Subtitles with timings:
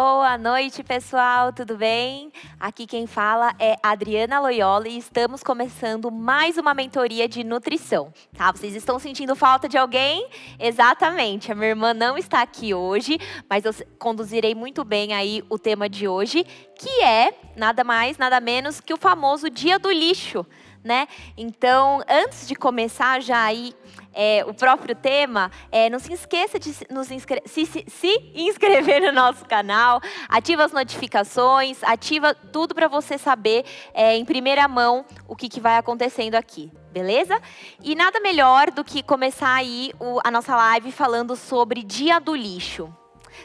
[0.00, 2.32] Boa noite, pessoal, tudo bem?
[2.60, 8.52] Aqui quem fala é Adriana Loyola e estamos começando mais uma mentoria de nutrição, tá?
[8.52, 10.28] Vocês estão sentindo falta de alguém?
[10.56, 13.18] Exatamente, a minha irmã não está aqui hoje,
[13.50, 16.44] mas eu conduzirei muito bem aí o tema de hoje,
[16.76, 20.46] que é nada mais, nada menos que o famoso Dia do Lixo,
[20.84, 21.08] né?
[21.36, 23.74] Então, antes de começar já aí
[24.12, 29.00] é, o próprio tema, é, não se esqueça de nos inscre se, se, se, inscrever
[29.02, 35.04] no nosso canal, ativa as notificações, ativa tudo para você saber é, em primeira mão
[35.26, 37.40] o que, que vai acontecendo aqui, beleza?
[37.82, 42.34] E nada melhor do que começar aí o, a nossa live falando sobre dia do
[42.34, 42.92] lixo.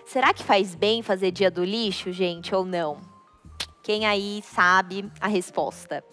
[0.06, 2.98] Será que faz bem fazer dia do lixo, gente, ou não?
[3.84, 6.04] Quem aí sabe a resposta?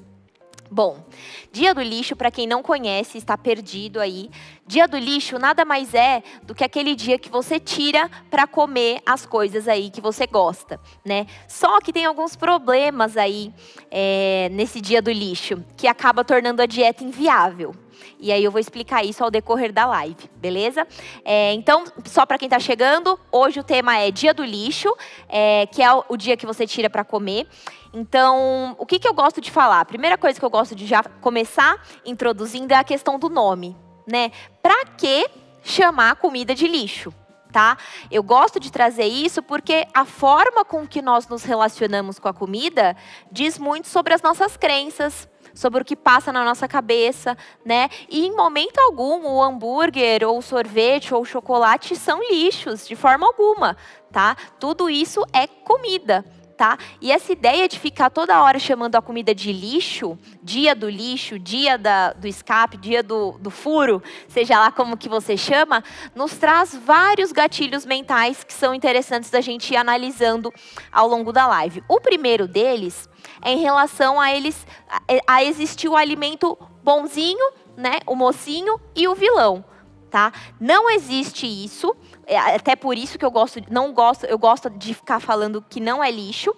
[0.73, 1.05] Bom,
[1.51, 4.31] dia do lixo, para quem não conhece, está perdido aí.
[4.65, 9.03] Dia do lixo nada mais é do que aquele dia que você tira para comer
[9.05, 11.27] as coisas aí que você gosta, né?
[11.49, 13.53] Só que tem alguns problemas aí
[13.91, 17.75] é, nesse dia do lixo, que acaba tornando a dieta inviável.
[18.19, 20.87] E aí eu vou explicar isso ao decorrer da live, beleza?
[21.25, 24.95] É, então, só para quem está chegando, hoje o tema é Dia do Lixo,
[25.29, 27.47] é, que é o, o dia que você tira para comer.
[27.93, 29.81] Então, o que, que eu gosto de falar?
[29.81, 33.77] A primeira coisa que eu gosto de já começar introduzindo é a questão do nome,
[34.07, 34.31] né?
[34.63, 35.29] Para que
[35.63, 37.13] chamar comida de lixo?
[37.53, 37.77] Tá?
[38.13, 42.33] Eu gosto de trazer isso porque a forma com que nós nos relacionamos com a
[42.33, 42.97] comida
[43.33, 47.89] diz muito sobre as nossas crenças, sobre o que passa na nossa cabeça, né?
[48.09, 52.95] E em momento algum o hambúrguer ou o sorvete ou o chocolate são lixos de
[52.95, 53.77] forma alguma,
[54.13, 54.37] tá?
[54.61, 56.25] Tudo isso é comida
[56.61, 56.77] tá?
[57.01, 61.39] E essa ideia de ficar toda hora chamando a comida de lixo, dia do lixo,
[61.39, 65.83] dia da, do escape, dia do, do furo, seja lá como que você chama,
[66.15, 70.53] nos traz vários gatilhos mentais que são interessantes da gente ir analisando
[70.93, 71.83] ao longo da live.
[71.89, 73.09] O primeiro deles
[73.41, 79.09] é em relação a eles a, a existir o alimento bonzinho, né, o mocinho e
[79.09, 79.65] o vilão.
[80.11, 80.33] Tá?
[80.59, 81.95] Não existe isso.
[82.27, 85.81] É, até por isso que eu gosto, não gosto, eu gosto de ficar falando que
[85.81, 86.55] não é lixo.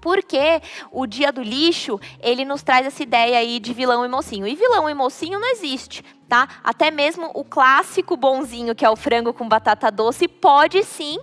[0.00, 0.60] Porque
[0.90, 4.46] o dia do lixo, ele nos traz essa ideia aí de vilão e mocinho.
[4.46, 6.46] E vilão e mocinho não existe, tá?
[6.62, 11.18] Até mesmo o clássico bonzinho, que é o frango com batata doce, pode sim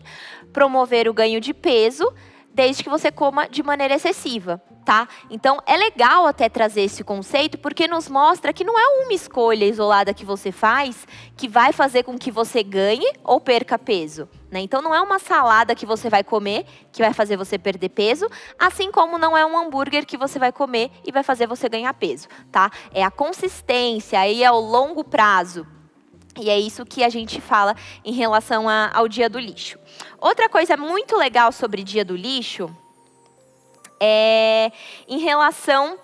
[0.52, 2.12] promover o ganho de peso,
[2.54, 5.08] desde que você coma de maneira excessiva, tá?
[5.30, 9.66] Então é legal até trazer esse conceito porque nos mostra que não é uma escolha
[9.66, 14.60] isolada que você faz que vai fazer com que você ganhe ou perca peso, né?
[14.60, 18.28] Então não é uma salada que você vai comer que vai fazer você perder peso,
[18.60, 21.94] assim como não é um hambúrguer que você vai comer e vai fazer você ganhar
[21.94, 22.72] peso, tá?
[22.94, 25.66] É a consistência, aí é o longo prazo.
[26.40, 27.76] E é isso que a gente fala
[28.06, 29.78] em relação a, ao dia do lixo.
[30.18, 32.74] Outra coisa muito legal sobre dia do lixo
[34.02, 34.72] é
[35.08, 36.00] em relação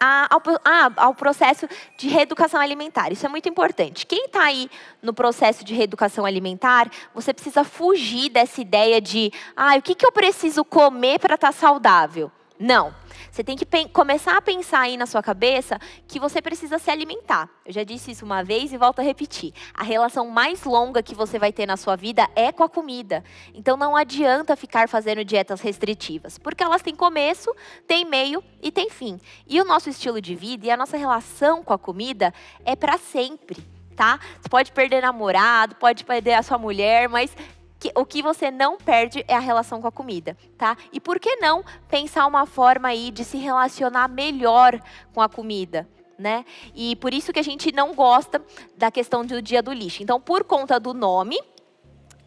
[0.00, 3.12] a, ao, a, ao, processo de reeducação alimentar.
[3.12, 4.06] Isso é muito importante.
[4.06, 4.70] Quem está aí
[5.02, 10.06] no processo de reeducação alimentar, você precisa fugir dessa ideia de, ah, o que, que
[10.06, 12.30] eu preciso comer para estar tá saudável?
[12.58, 12.94] Não.
[13.30, 17.48] Você tem que começar a pensar aí na sua cabeça que você precisa se alimentar.
[17.64, 19.52] Eu já disse isso uma vez e volto a repetir.
[19.74, 23.24] A relação mais longa que você vai ter na sua vida é com a comida.
[23.54, 27.54] Então não adianta ficar fazendo dietas restritivas, porque elas têm começo,
[27.86, 29.20] têm meio e têm fim.
[29.46, 32.32] E o nosso estilo de vida e a nossa relação com a comida
[32.64, 33.56] é para sempre.
[33.96, 34.20] Tá?
[34.40, 37.36] Você pode perder namorado, pode perder a sua mulher, mas
[37.78, 40.76] que, o que você não perde é a relação com a comida, tá?
[40.92, 44.80] E por que não pensar uma forma aí de se relacionar melhor
[45.12, 45.88] com a comida?
[46.18, 46.44] Né?
[46.74, 48.42] E por isso que a gente não gosta
[48.76, 50.02] da questão do dia do lixo.
[50.02, 51.38] Então, por conta do nome,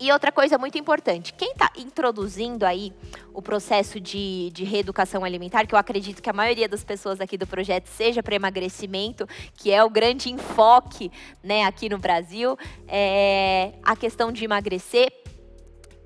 [0.01, 2.91] e outra coisa muito importante, quem está introduzindo aí
[3.33, 7.37] o processo de, de, reeducação alimentar, que eu acredito que a maioria das pessoas aqui
[7.37, 11.11] do projeto seja para emagrecimento, que é o grande enfoque
[11.43, 12.57] né, aqui no Brasil,
[12.87, 15.13] é a questão de emagrecer,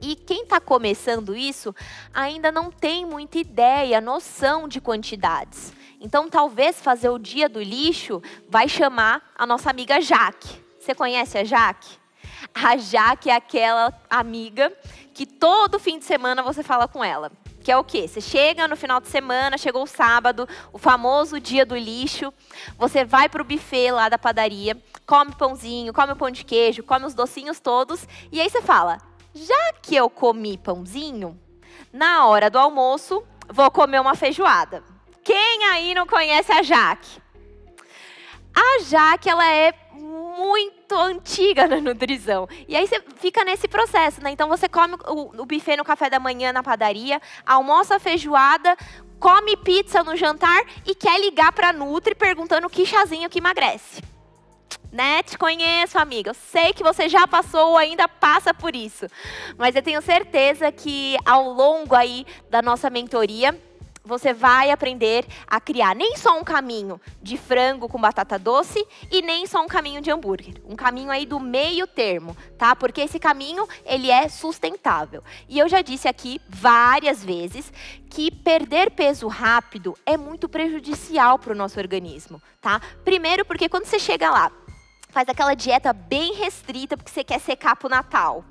[0.06, 1.74] e quem está começando isso
[2.14, 5.74] ainda não tem muita ideia, noção de quantidades.
[6.00, 10.64] Então, talvez fazer o dia do lixo vai chamar a nossa amiga Jaque.
[10.80, 11.98] Você conhece a Jaque?
[12.54, 14.72] A Jaque é aquela amiga
[15.12, 17.32] que todo fim de semana você fala com ela.
[17.64, 18.08] Que é o quê?
[18.08, 22.32] Você chega no final de semana, chegou o sábado, o famoso dia do lixo.
[22.78, 24.78] Você vai para o buffet lá da padaria,
[25.08, 28.08] come pãozinho, come o pão de queijo, come os docinhos todos.
[28.32, 29.00] E aí você fala:
[29.36, 31.38] já que eu comi pãozinho,
[31.92, 34.82] na hora do almoço, vou comer uma feijoada.
[35.24, 37.22] Quem aí não conhece a Jaque?
[38.56, 42.48] A Jaque, ela é muito antiga na nutrição.
[42.66, 44.32] E aí você fica nesse processo, né?
[44.32, 48.78] Então você come o, buffet no café da manhã na padaria, almoça feijoada,
[49.20, 54.15] come pizza no jantar e quer ligar para Nutri perguntando que chazinho que emagrece.
[54.96, 55.22] Né?
[55.24, 56.30] Te conheço, amiga.
[56.30, 59.08] Eu sei que você já passou ou ainda passa por isso.
[59.58, 63.54] Mas eu tenho certeza que ao longo aí da nossa mentoria,
[64.06, 69.22] você vai aprender a criar nem só um caminho de frango com batata doce e
[69.22, 70.62] nem só um caminho de hambúrguer.
[70.66, 72.74] Um caminho aí do meio termo, tá?
[72.74, 75.22] Porque esse caminho, ele é sustentável.
[75.50, 77.70] E eu já disse aqui várias vezes
[78.10, 82.80] que perder peso rápido é muito prejudicial para o nosso organismo, tá?
[83.04, 84.50] Primeiro porque quando você chega lá,
[85.16, 88.44] faz aquela dieta bem restrita porque você quer secar para o Natal.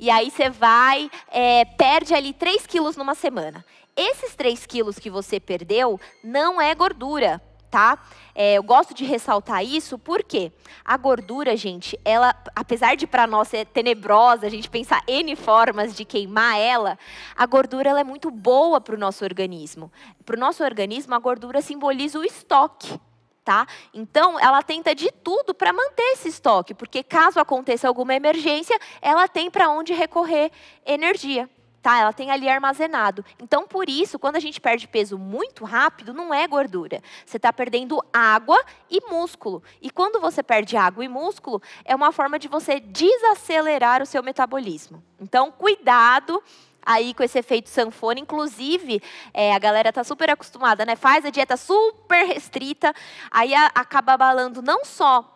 [0.00, 3.64] E aí você vai, é, perde ali 3 quilos numa semana.
[3.94, 7.40] Esses 3 quilos que você perdeu não é gordura,
[7.70, 8.00] tá?
[8.34, 10.50] É, eu gosto de ressaltar isso porque
[10.84, 15.94] a gordura, gente, ela, apesar de para nós ser tenebrosa, a gente pensar N formas
[15.94, 16.98] de queimar ela,
[17.36, 19.92] a gordura ela é muito boa para o nosso organismo.
[20.26, 22.98] Para o nosso organismo, a gordura simboliza o estoque.
[23.44, 23.66] Tá?
[23.92, 29.26] Então, ela tenta de tudo para manter esse estoque, porque caso aconteça alguma emergência, ela
[29.26, 30.52] tem para onde recorrer
[30.86, 31.50] energia
[31.82, 31.98] tá?
[31.98, 33.24] Ela tem ali armazenado.
[33.42, 37.02] Então, por isso, quando a gente perde peso muito rápido, não é gordura.
[37.26, 38.58] Você está perdendo água
[38.88, 39.62] e músculo.
[39.80, 44.22] E quando você perde água e músculo, é uma forma de você desacelerar o seu
[44.22, 45.02] metabolismo.
[45.20, 46.42] Então, cuidado
[46.84, 48.20] aí com esse efeito sanfona.
[48.20, 49.02] Inclusive,
[49.32, 50.96] é, a galera está super acostumada, né?
[50.96, 52.94] Faz a dieta super restrita,
[53.30, 55.32] aí a, acaba abalando não só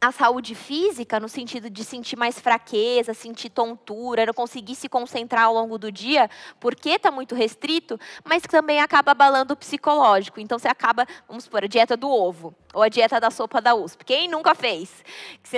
[0.00, 5.44] a saúde física, no sentido de sentir mais fraqueza, sentir tontura, não conseguir se concentrar
[5.44, 6.30] ao longo do dia,
[6.60, 10.40] porque está muito restrito, mas também acaba abalando o psicológico.
[10.40, 13.74] Então você acaba, vamos supor, a dieta do ovo, ou a dieta da sopa da
[13.74, 14.04] USP.
[14.04, 15.04] Quem nunca fez?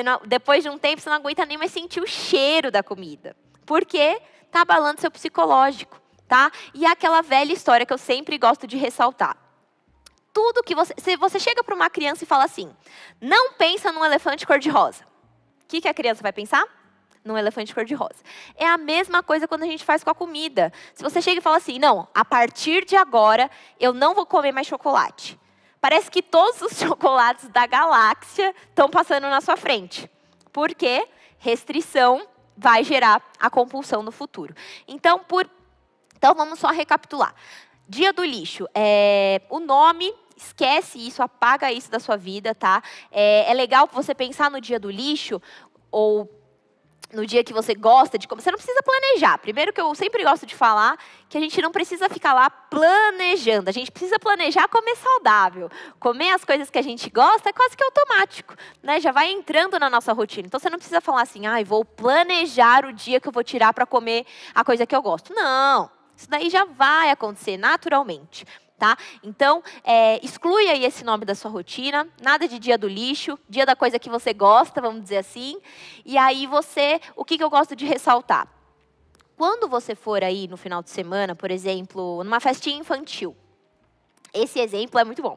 [0.04, 3.36] Não, depois de um tempo você não aguenta nem mais sentir o cheiro da comida.
[3.66, 6.00] Porque está abalando seu psicológico.
[6.28, 6.50] Tá?
[6.74, 9.36] E é aquela velha história que eu sempre gosto de ressaltar
[10.32, 10.94] tudo que você.
[10.96, 12.74] Se você chega para uma criança e fala assim,
[13.20, 15.04] não pensa num elefante cor-de-rosa.
[15.64, 16.64] O que, que a criança vai pensar?
[17.24, 18.22] Num elefante cor-de-rosa.
[18.56, 20.72] É a mesma coisa quando a gente faz com a comida.
[20.94, 24.52] Se você chega e fala assim, não, a partir de agora eu não vou comer
[24.52, 25.38] mais chocolate.
[25.80, 30.10] Parece que todos os chocolates da galáxia estão passando na sua frente.
[30.52, 31.06] Por quê?
[31.38, 32.26] Restrição
[32.56, 34.54] vai gerar a compulsão no futuro.
[34.86, 35.48] Então, por...
[36.16, 37.34] então vamos só recapitular.
[37.88, 38.68] Dia do lixo.
[38.74, 42.82] É, o nome esquece isso, apaga isso da sua vida, tá?
[43.10, 45.40] É, é, legal você pensar no dia do lixo
[45.90, 46.39] ou
[47.12, 48.42] no dia que você gosta de comer.
[48.42, 49.38] Você não precisa planejar.
[49.38, 50.98] Primeiro que eu sempre gosto de falar
[51.28, 53.68] que a gente não precisa ficar lá planejando.
[53.68, 55.70] A gente precisa planejar comer saudável.
[55.98, 59.00] Comer as coisas que a gente gosta é quase que automático, né?
[59.00, 60.46] Já vai entrando na nossa rotina.
[60.46, 63.44] Então você não precisa falar assim: "Ai, ah, vou planejar o dia que eu vou
[63.44, 64.24] tirar para comer
[64.54, 65.34] a coisa que eu gosto".
[65.34, 65.90] Não.
[66.16, 68.44] Isso daí já vai acontecer naturalmente.
[68.80, 68.96] Tá?
[69.22, 73.66] Então, é, exclui aí esse nome da sua rotina, nada de dia do lixo, dia
[73.66, 75.60] da coisa que você gosta, vamos dizer assim.
[76.02, 78.48] E aí você, o que, que eu gosto de ressaltar?
[79.36, 83.36] Quando você for aí no final de semana, por exemplo, numa festinha infantil,
[84.32, 85.36] esse exemplo é muito bom.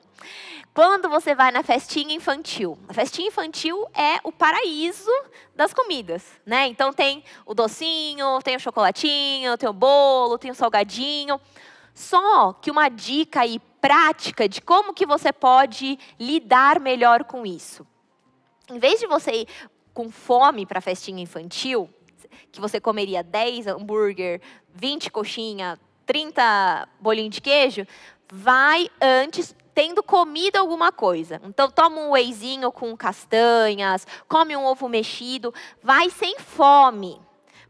[0.74, 5.12] Quando você vai na festinha infantil, a festinha infantil é o paraíso
[5.54, 6.68] das comidas, né?
[6.68, 11.42] Então tem o docinho, tem o chocolatinho, tem o bolo, tem o salgadinho.
[11.94, 17.86] Só que uma dica aí prática de como que você pode lidar melhor com isso.
[18.70, 19.48] Em vez de você ir
[19.94, 21.90] com fome para a festinha infantil,
[22.52, 24.42] que você comeria 10 hambúrguer,
[24.74, 27.86] 20 coxinha, 30 bolinho de queijo,
[28.32, 31.42] vai antes tendo comido alguma coisa.
[31.44, 37.20] Então toma um wheyzinho com castanhas, come um ovo mexido, vai sem fome.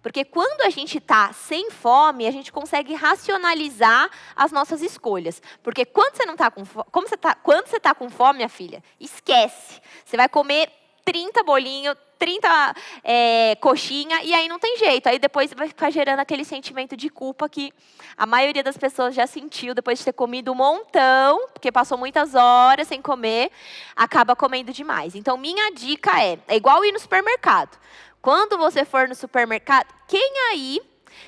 [0.04, 5.42] Porque quando a gente está sem fome, a gente consegue racionalizar as nossas escolhas.
[5.64, 8.38] Porque quando você não está com fome, como você tá, quando você está com fome,
[8.38, 9.82] minha filha, esquece.
[10.04, 10.70] Você vai comer
[11.06, 15.08] 30 bolinhos, 30 é, coxinha, e aí não tem jeito.
[15.08, 17.74] Aí depois vai ficar gerando aquele sentimento de culpa que
[18.18, 22.36] a maioria das pessoas já sentiu depois de ter comido um montão, porque passou muitas
[22.36, 23.52] horas sem comer,
[23.96, 25.16] acaba comendo demais.
[25.16, 27.78] Então, minha dica é: é igual ir no supermercado.
[28.24, 30.82] Quando você for no supermercado, quem aí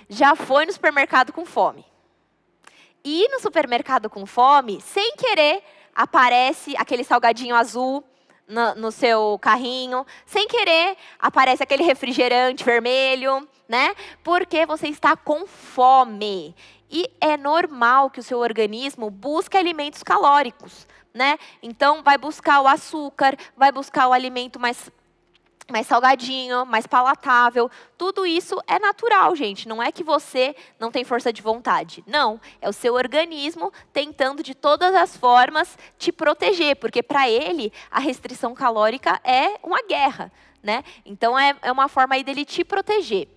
[0.08, 1.86] já foi no supermercado com fome?
[3.04, 5.62] Ir no supermercado com fome, sem querer,
[5.94, 8.02] aparece aquele salgadinho azul
[8.48, 13.94] no, no, seu carrinho, sem querer aparece aquele refrigerante vermelho, né?
[14.24, 16.56] Porque você está com fome.
[16.90, 21.40] E é normal que o seu organismo busque alimentos calóricos né?
[21.64, 24.92] Então vai buscar o açúcar, vai buscar o alimento mais
[25.70, 27.70] mais salgadinho, mais palatável.
[27.98, 29.68] Tudo isso é natural, gente.
[29.68, 32.04] Não é que você não tem força de vontade.
[32.06, 37.72] Não, é o seu organismo tentando de todas as formas te proteger, porque para ele
[37.90, 40.32] a restrição calórica é uma guerra,
[40.62, 40.84] né?
[41.06, 43.28] Então é, é uma forma aí dele te proteger.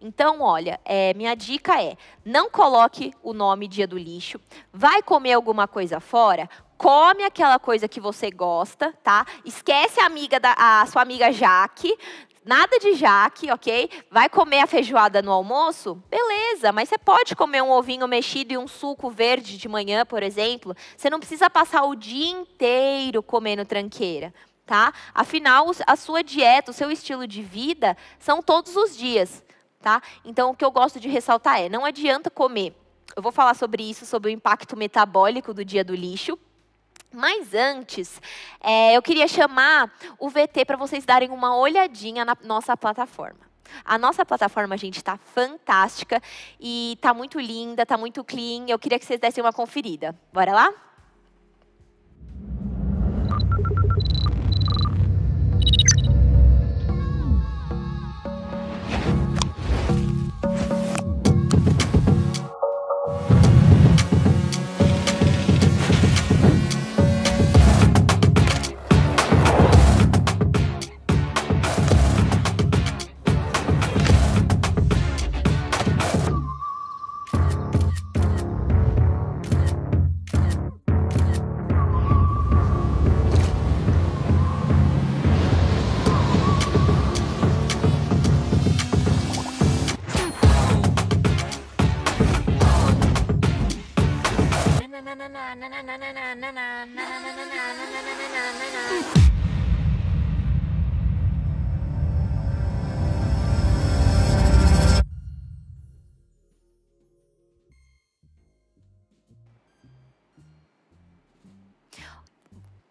[0.00, 4.40] Então, olha, é, minha dica é: não coloque o nome dia do lixo.
[4.72, 6.48] Vai comer alguma coisa fora?
[6.82, 9.24] Come aquela coisa que você gosta, tá?
[9.44, 11.96] Esquece a amiga da a sua amiga Jaque,
[12.44, 13.88] Nada de jaque, ok?
[14.10, 16.02] Vai comer a feijoada no almoço?
[16.10, 20.24] Beleza, mas você pode comer um ovinho mexido e um suco verde de manhã, por
[20.24, 20.74] exemplo.
[20.96, 24.34] Você não precisa passar o dia inteiro comendo tranqueira,
[24.66, 24.92] tá?
[25.14, 29.44] Afinal, a sua dieta, o seu estilo de vida são todos os dias
[29.80, 30.00] tá?
[30.24, 32.72] Então, o que eu gosto de ressaltar é, não adianta comer.
[33.16, 36.38] Eu vou falar sobre isso, sobre o impacto metabólico do dia do lixo.
[37.12, 38.20] Mas antes,
[38.60, 43.40] é, eu queria chamar o VT para vocês darem uma olhadinha na nossa plataforma.
[43.84, 46.20] A nossa plataforma, gente, está fantástica
[46.60, 48.66] e está muito linda, está muito clean.
[48.68, 50.14] Eu queria que vocês dessem uma conferida.
[50.32, 50.91] Bora lá?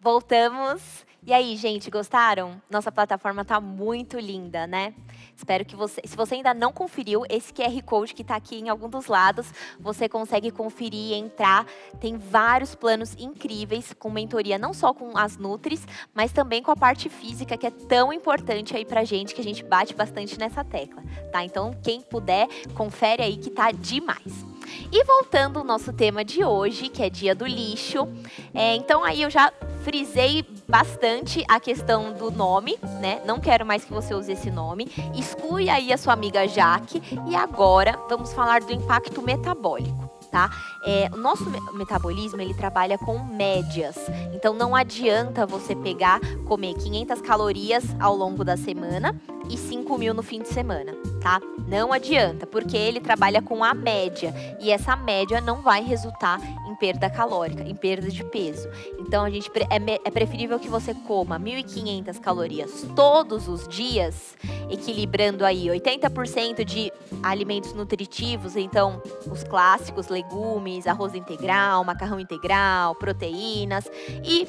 [0.00, 1.04] Voltamos.
[1.24, 2.62] E aí, gente, gostaram?
[2.70, 4.94] Nossa plataforma está muito linda, né?
[5.42, 8.68] Espero que você, se você ainda não conferiu, esse QR Code que está aqui em
[8.68, 11.66] algum dos lados, você consegue conferir, entrar.
[12.00, 15.84] Tem vários planos incríveis com mentoria, não só com as Nutris,
[16.14, 19.44] mas também com a parte física, que é tão importante aí pra gente, que a
[19.44, 21.44] gente bate bastante nessa tecla, tá?
[21.44, 22.46] Então, quem puder,
[22.76, 24.51] confere aí que tá demais.
[24.90, 28.08] E voltando ao nosso tema de hoje, que é dia do lixo,
[28.54, 29.52] é, então aí eu já
[29.82, 33.20] frisei bastante a questão do nome, né?
[33.26, 34.88] Não quero mais que você use esse nome.
[35.14, 37.02] Exclui aí a sua amiga Jaque.
[37.28, 40.10] E agora vamos falar do impacto metabólico.
[40.30, 40.50] Tá?
[40.86, 43.98] É, o nosso metabolismo ele trabalha com médias,
[44.32, 49.14] então não adianta você pegar, comer 500 calorias ao longo da semana
[49.50, 51.40] e 5 mil no fim de semana, tá?
[51.68, 56.74] Não adianta, porque ele trabalha com a média e essa média não vai resultar em
[56.74, 58.68] perda calórica, em perda de peso.
[58.98, 64.36] Então a gente é, é preferível que você coma 1.500 calorias todos os dias,
[64.68, 69.00] equilibrando aí 80% de alimentos nutritivos, então
[69.30, 73.88] os clássicos legumes, arroz integral, macarrão integral, proteínas
[74.24, 74.48] e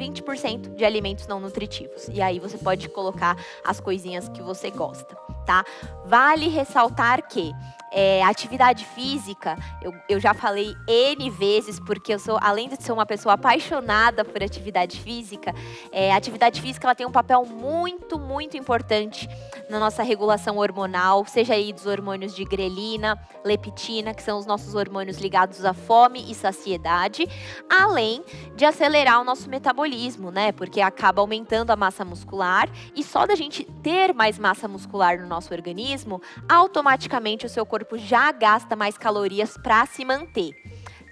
[0.00, 2.08] 20% de alimentos não nutritivos.
[2.08, 5.64] E aí você pode colocar as coisinhas que você gosta, tá?
[6.04, 7.52] Vale ressaltar que
[7.90, 12.92] é, atividade física, eu, eu já falei N vezes, porque eu sou, além de ser
[12.92, 15.52] uma pessoa apaixonada por atividade física,
[15.90, 19.28] é, atividade física ela tem um papel muito, muito importante
[19.68, 24.74] na nossa regulação hormonal, seja aí dos hormônios de grelina, leptina, que são os nossos
[24.74, 27.26] hormônios ligados à fome e saciedade,
[27.68, 30.52] além de acelerar o nosso metabolismo, né?
[30.52, 35.26] Porque acaba aumentando a massa muscular e só da gente ter mais massa muscular no
[35.30, 40.54] nosso organismo, automaticamente o seu corpo já gasta mais calorias para se manter,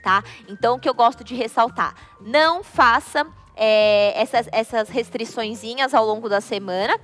[0.02, 0.22] tá?
[0.46, 6.28] Então, o que eu gosto de ressaltar, não faça é, essas, essas restriçõezinhas ao longo
[6.28, 7.00] da semana,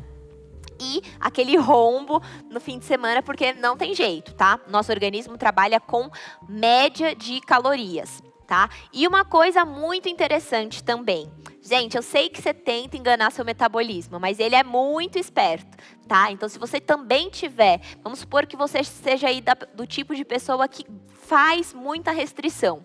[0.81, 4.59] e aquele rombo no fim de semana, porque não tem jeito, tá?
[4.69, 6.11] Nosso organismo trabalha com
[6.49, 8.69] média de calorias, tá?
[8.93, 11.31] E uma coisa muito interessante também.
[11.63, 16.31] Gente, eu sei que você tenta enganar seu metabolismo, mas ele é muito esperto, tá?
[16.31, 20.25] Então, se você também tiver, vamos supor que você seja aí da, do tipo de
[20.25, 22.85] pessoa que faz muita restrição,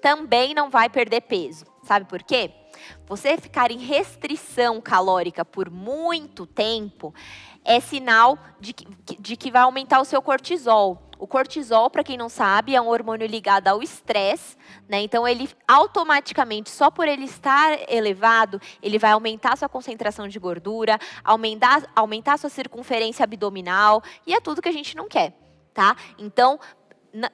[0.00, 1.64] também não vai perder peso.
[1.82, 2.50] Sabe por quê?
[3.06, 7.14] Você ficar em restrição calórica por muito tempo
[7.64, 8.86] é sinal de que,
[9.18, 11.09] de que vai aumentar o seu cortisol.
[11.20, 14.56] O cortisol, para quem não sabe, é um hormônio ligado ao estresse,
[14.88, 15.02] né?
[15.02, 20.98] Então ele automaticamente, só por ele estar elevado, ele vai aumentar sua concentração de gordura,
[21.22, 25.36] aumentar, aumentar sua circunferência abdominal, e é tudo que a gente não quer.
[25.74, 25.94] Tá?
[26.18, 26.58] Então,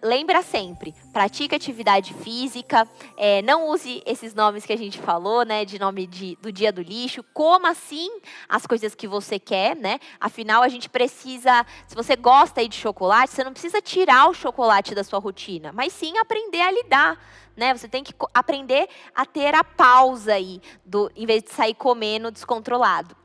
[0.03, 5.65] lembra sempre, pratique atividade física, é, não use esses nomes que a gente falou, né,
[5.65, 8.09] de nome de, do dia do lixo, coma sim
[8.49, 12.77] as coisas que você quer, né, afinal a gente precisa, se você gosta aí de
[12.77, 17.21] chocolate, você não precisa tirar o chocolate da sua rotina, mas sim aprender a lidar,
[17.55, 21.75] né, você tem que aprender a ter a pausa aí, do, em vez de sair
[21.75, 23.17] comendo descontrolado.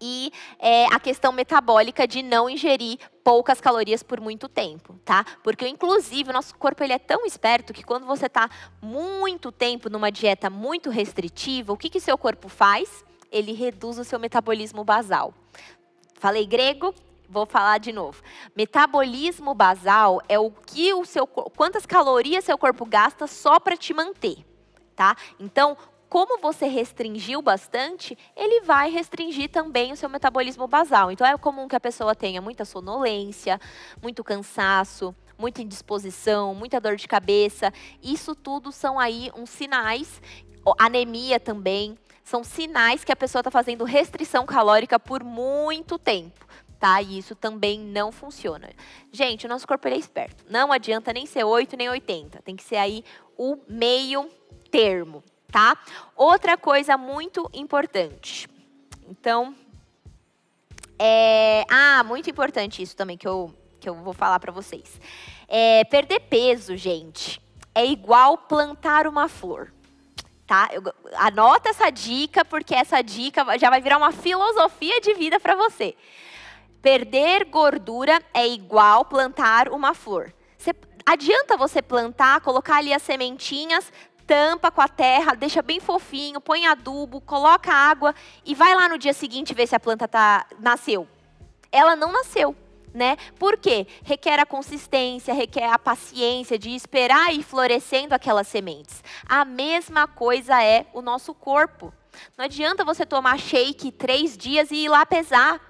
[0.00, 2.98] E é, a questão metabólica de não ingerir
[3.30, 5.24] poucas calorias por muito tempo, tá?
[5.44, 8.50] Porque, inclusive, o nosso corpo ele é tão esperto que quando você está
[8.82, 13.04] muito tempo numa dieta muito restritiva, o que, que seu corpo faz?
[13.30, 15.32] Ele reduz o seu metabolismo basal.
[16.14, 16.92] Falei grego?
[17.28, 18.20] Vou falar de novo.
[18.56, 23.94] Metabolismo basal é o que o seu quantas calorias seu corpo gasta só para te
[23.94, 24.44] manter,
[24.96, 25.14] tá?
[25.38, 25.76] Então,
[26.10, 31.12] como você restringiu bastante, ele vai restringir também o seu metabolismo basal.
[31.12, 33.60] Então é comum que a pessoa tenha muita sonolência,
[34.02, 37.72] muito cansaço, muita indisposição, muita dor de cabeça.
[38.02, 40.20] Isso tudo são aí uns sinais,
[40.80, 46.44] anemia também, são sinais que a pessoa está fazendo restrição calórica por muito tempo.
[46.80, 47.00] Tá?
[47.00, 48.70] E isso também não funciona.
[49.12, 50.44] Gente, o nosso corpo é esperto.
[50.50, 52.42] Não adianta nem ser 8 nem 80.
[52.42, 53.04] Tem que ser aí
[53.38, 54.28] o meio
[54.72, 55.76] termo tá?
[56.16, 58.48] Outra coisa muito importante.
[59.08, 59.54] Então,
[60.98, 61.64] é...
[61.70, 65.00] ah, muito importante isso também que eu, que eu vou falar para vocês.
[65.48, 67.42] É, perder peso, gente,
[67.74, 69.72] é igual plantar uma flor.
[70.46, 70.68] Tá?
[70.72, 70.82] Eu,
[71.14, 75.96] anota essa dica, porque essa dica já vai virar uma filosofia de vida para você.
[76.82, 80.32] Perder gordura é igual plantar uma flor.
[81.04, 83.92] Adianta você plantar, colocar ali as sementinhas,
[84.30, 88.96] tampa com a terra, deixa bem fofinho, põe adubo, coloca água e vai lá no
[88.96, 91.08] dia seguinte ver se a planta tá, nasceu.
[91.72, 92.54] Ela não nasceu.
[92.94, 93.16] Né?
[93.38, 93.88] Por quê?
[94.04, 99.02] Requer a consistência, requer a paciência de esperar ir florescendo aquelas sementes.
[99.28, 101.92] A mesma coisa é o nosso corpo.
[102.38, 105.60] Não adianta você tomar shake três dias e ir lá pesar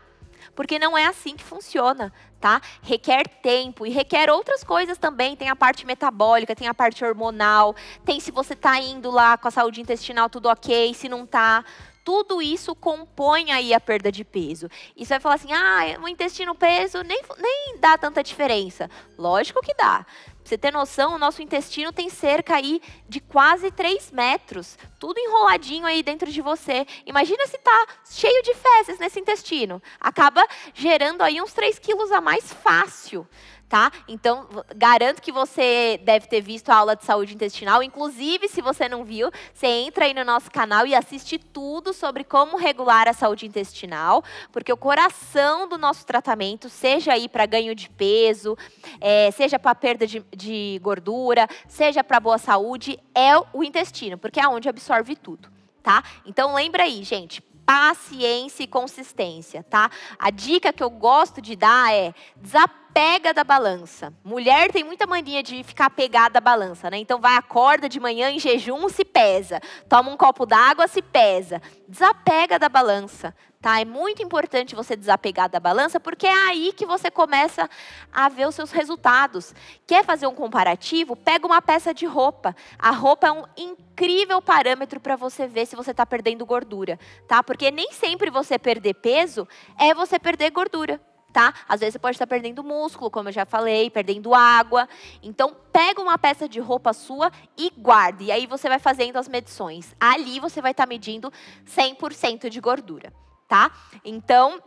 [0.61, 2.61] porque não é assim que funciona, tá?
[2.83, 5.35] Requer tempo e requer outras coisas também.
[5.35, 9.49] Tem a parte metabólica, tem a parte hormonal, tem se você está indo lá com
[9.49, 11.65] a saúde intestinal tudo ok, se não está
[12.05, 14.69] tudo isso compõe aí a perda de peso.
[14.95, 18.91] E você vai falar assim, ah, o intestino peso nem, nem dá tanta diferença.
[19.17, 20.05] Lógico que dá
[20.51, 25.87] você ter noção, o nosso intestino tem cerca aí de quase 3 metros, tudo enroladinho
[25.87, 26.85] aí dentro de você.
[27.07, 29.81] Imagina se está cheio de fezes nesse intestino.
[30.01, 33.25] Acaba gerando aí uns 3 quilos a mais fácil
[33.71, 33.93] tá?
[34.09, 37.85] Então, garanto que você deve ter visto a aula de saúde intestinal.
[37.85, 42.25] Inclusive, se você não viu, você entra aí no nosso canal e assiste tudo sobre
[42.25, 47.73] como regular a saúde intestinal, porque o coração do nosso tratamento, seja aí para ganho
[47.73, 48.59] de peso,
[49.01, 54.41] é, seja para perda de, de gordura, seja para boa saúde, é o intestino, porque
[54.41, 55.49] é onde absorve tudo.
[55.81, 56.03] Tá?
[56.27, 59.89] Então lembra aí, gente, paciência e consistência, tá?
[60.19, 62.90] A dica que eu gosto de dar é desapega
[63.35, 64.13] da balança.
[64.25, 66.99] Mulher tem muita mania de ficar pegada à balança, né?
[66.99, 69.61] Então vai acorda de manhã em jejum, se pesa.
[69.89, 71.63] Toma um copo d'água, se pesa.
[71.89, 73.81] Desapega da balança, tá?
[73.81, 77.69] É muito importante você desapegar da balança, porque é aí que você começa
[78.13, 79.55] a ver os seus resultados.
[79.87, 81.17] Quer fazer um comparativo?
[81.17, 82.55] Pega uma peça de roupa.
[82.79, 86.99] A roupa é um incrível parâmetro para você ver se você está perdendo gordura,
[87.29, 87.43] tá?
[87.43, 89.47] Porque nem sempre você perder peso
[89.79, 91.01] é você perder gordura.
[91.33, 91.55] Tá?
[91.69, 94.89] Às vezes você pode estar perdendo músculo, como eu já falei, perdendo água.
[95.23, 98.25] Então, pega uma peça de roupa sua e guarde.
[98.25, 99.95] E aí você vai fazendo as medições.
[100.01, 101.33] Ali você vai estar medindo
[101.67, 103.13] 100% de gordura
[103.51, 103.69] tá?
[104.05, 104.63] Então,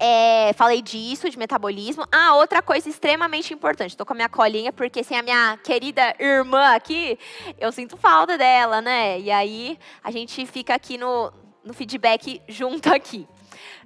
[0.00, 2.04] é, falei disso, de metabolismo.
[2.10, 3.90] Ah, outra coisa extremamente importante.
[3.90, 7.16] Estou com a minha colinha, porque sem a minha querida irmã aqui,
[7.60, 9.20] eu sinto falta dela, né?
[9.20, 11.32] E aí, a gente fica aqui no,
[11.64, 13.26] no feedback junto aqui.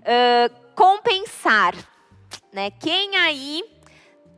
[0.01, 1.75] Uh, compensar.
[2.53, 2.71] Né?
[2.71, 3.62] Quem aí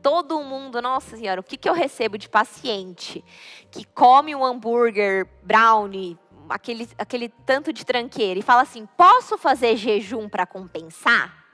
[0.01, 3.25] todo mundo, nossa senhora, o que, que eu recebo de paciente
[3.71, 6.17] que come um hambúrguer, brownie,
[6.49, 11.45] aquele, aquele tanto de tranqueira e fala assim: posso fazer jejum para compensar?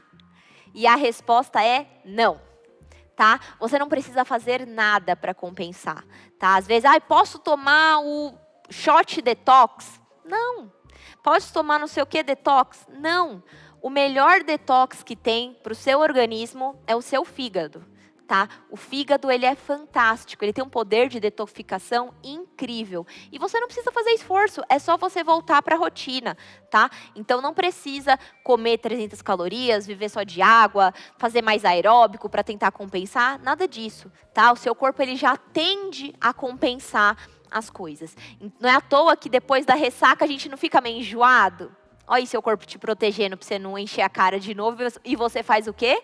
[0.74, 2.42] E a resposta é não.
[3.16, 3.40] Tá?
[3.60, 6.04] Você não precisa fazer nada para compensar,
[6.40, 6.56] tá?
[6.56, 8.34] Às vezes, ah, posso tomar o
[8.70, 10.02] shot detox?
[10.26, 10.72] Não.
[11.22, 12.88] Pode tomar não sei o que detox?
[12.90, 13.44] Não.
[13.82, 17.86] O melhor detox que tem para o seu organismo é o seu fígado
[18.32, 18.48] tá?
[18.70, 23.06] O fígado ele é fantástico, ele tem um poder de detoxificação incrível.
[23.30, 26.38] E você não precisa fazer esforço, é só você voltar para a rotina,
[26.70, 26.90] tá?
[27.14, 32.72] Então não precisa comer 300 calorias, viver só de água, fazer mais aeróbico para tentar
[32.72, 34.54] compensar, nada disso, tá?
[34.54, 37.18] O seu corpo ele já tende a compensar
[37.52, 38.16] as coisas.
[38.62, 41.76] Não é à toa que depois da ressaca a gente não fica meio enjoado.
[42.12, 45.16] Olha aí seu corpo te protegendo para você não encher a cara de novo e
[45.16, 45.98] você faz o quê?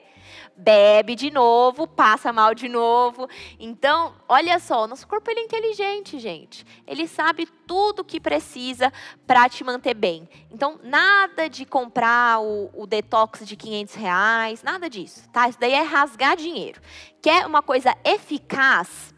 [0.55, 3.27] bebe de novo, passa mal de novo.
[3.59, 6.65] Então, olha só, nosso corpo ele é inteligente, gente.
[6.85, 8.91] Ele sabe tudo o que precisa
[9.25, 10.27] para te manter bem.
[10.51, 15.47] Então, nada de comprar o, o, detox de 500 reais, nada disso, tá?
[15.47, 16.81] Isso daí é rasgar dinheiro.
[17.21, 19.13] Quer uma coisa eficaz?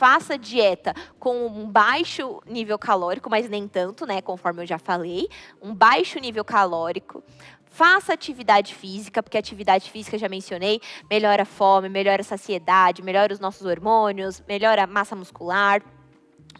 [0.00, 4.22] Faça dieta com um baixo nível calórico, mas nem tanto, né?
[4.22, 5.28] Conforme eu já falei.
[5.60, 7.22] Um baixo nível calórico
[7.70, 13.32] Faça atividade física, porque atividade física, já mencionei, melhora a fome, melhora a saciedade, melhora
[13.32, 15.82] os nossos hormônios, melhora a massa muscular.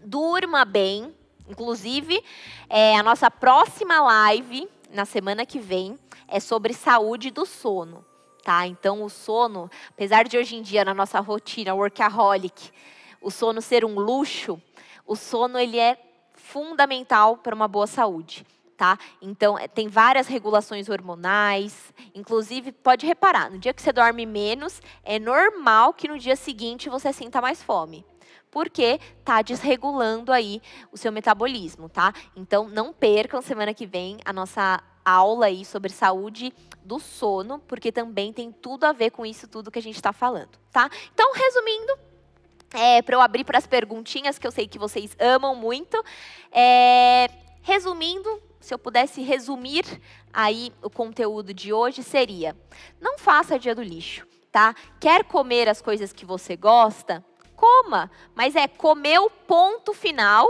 [0.05, 1.12] Durma bem.
[1.48, 2.22] Inclusive,
[2.68, 5.98] é, a nossa próxima live, na semana que vem,
[6.29, 8.05] é sobre saúde do sono.
[8.44, 8.66] Tá?
[8.66, 12.70] Então, o sono, apesar de hoje em dia, na nossa rotina workaholic,
[13.20, 14.61] o sono ser um luxo,
[15.06, 15.98] o sono ele é
[16.33, 18.46] fundamental para uma boa saúde
[18.80, 18.98] tá?
[19.20, 24.80] Então, é, tem várias regulações hormonais, inclusive, pode reparar, no dia que você dorme menos,
[25.04, 28.06] é normal que no dia seguinte você sinta mais fome.
[28.50, 32.14] Porque tá desregulando aí o seu metabolismo, tá?
[32.35, 36.50] Então, não percam semana que vem a nossa aula aí sobre saúde
[36.83, 40.11] do sono, porque também tem tudo a ver com isso tudo que a gente está
[40.11, 40.88] falando, tá?
[41.12, 41.98] Então, resumindo,
[42.72, 46.02] é, para eu abrir para as perguntinhas que eu sei que vocês amam muito,
[46.52, 47.28] é,
[47.62, 49.85] resumindo, se eu pudesse resumir
[50.33, 52.56] aí o conteúdo de hoje, seria:
[53.00, 54.74] não faça dia do lixo, tá?
[55.00, 57.24] Quer comer as coisas que você gosta?
[57.56, 60.48] Coma, mas é comer o ponto final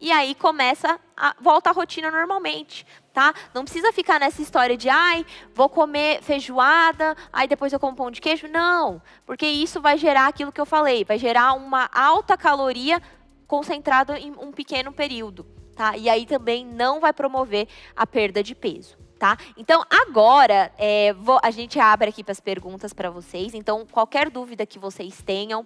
[0.00, 3.34] e aí começa a volta à rotina normalmente, tá?
[3.54, 8.10] Não precisa ficar nessa história de ai, vou comer feijoada, aí depois eu como pão
[8.10, 12.36] de queijo, não, porque isso vai gerar aquilo que eu falei, vai gerar uma alta
[12.36, 13.02] caloria
[13.46, 15.96] concentrada em um pequeno período tá?
[15.96, 18.96] E aí também não vai promover a perda de peso.
[19.18, 19.38] Tá?
[19.56, 23.54] Então, agora, é, vou, a gente abre aqui para as perguntas para vocês.
[23.54, 25.64] Então, qualquer dúvida que vocês tenham,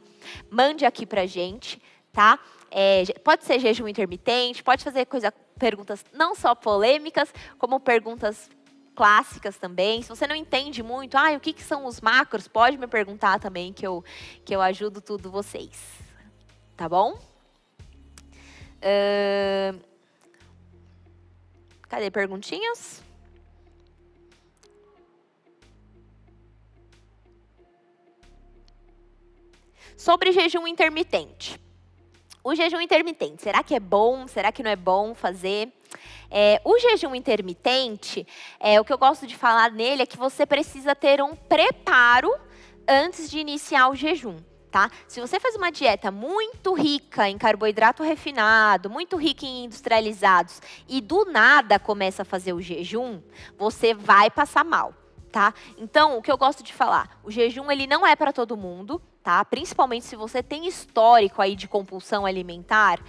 [0.51, 1.81] mande aqui para gente,
[2.13, 2.39] tá?
[2.71, 8.51] É, pode ser jejum intermitente, pode fazer coisa, perguntas não só polêmicas, como perguntas
[8.95, 10.03] clássicas também.
[10.03, 13.39] Se você não entende muito, ah, o que, que são os macros, pode me perguntar
[13.39, 14.05] também, que eu,
[14.45, 15.81] que eu ajudo tudo vocês.
[16.77, 17.19] Tá bom?
[18.83, 19.81] Uh,
[21.89, 23.03] Cadê perguntinhas?
[29.97, 31.61] Sobre jejum intermitente.
[32.47, 34.29] O jejum intermitente, será que é bom?
[34.29, 35.69] Será que não é bom fazer?
[36.31, 38.25] É, o jejum intermitente,
[38.61, 42.33] é, o que eu gosto de falar nele é que você precisa ter um preparo
[42.87, 44.37] antes de iniciar o jejum
[44.71, 44.91] tá?
[45.09, 51.01] Se você faz uma dieta muito rica em carboidrato refinado, muito rica em industrializados e
[51.01, 53.21] do nada começa a fazer o jejum,
[53.59, 54.95] você vai passar mal,
[55.33, 55.53] tá?
[55.79, 59.03] Então, o que eu gosto de falar, o jejum ele não é para todo mundo,
[59.27, 59.45] tá?
[59.45, 63.01] Principalmente se você tem histórico aí de compulsão alimentar,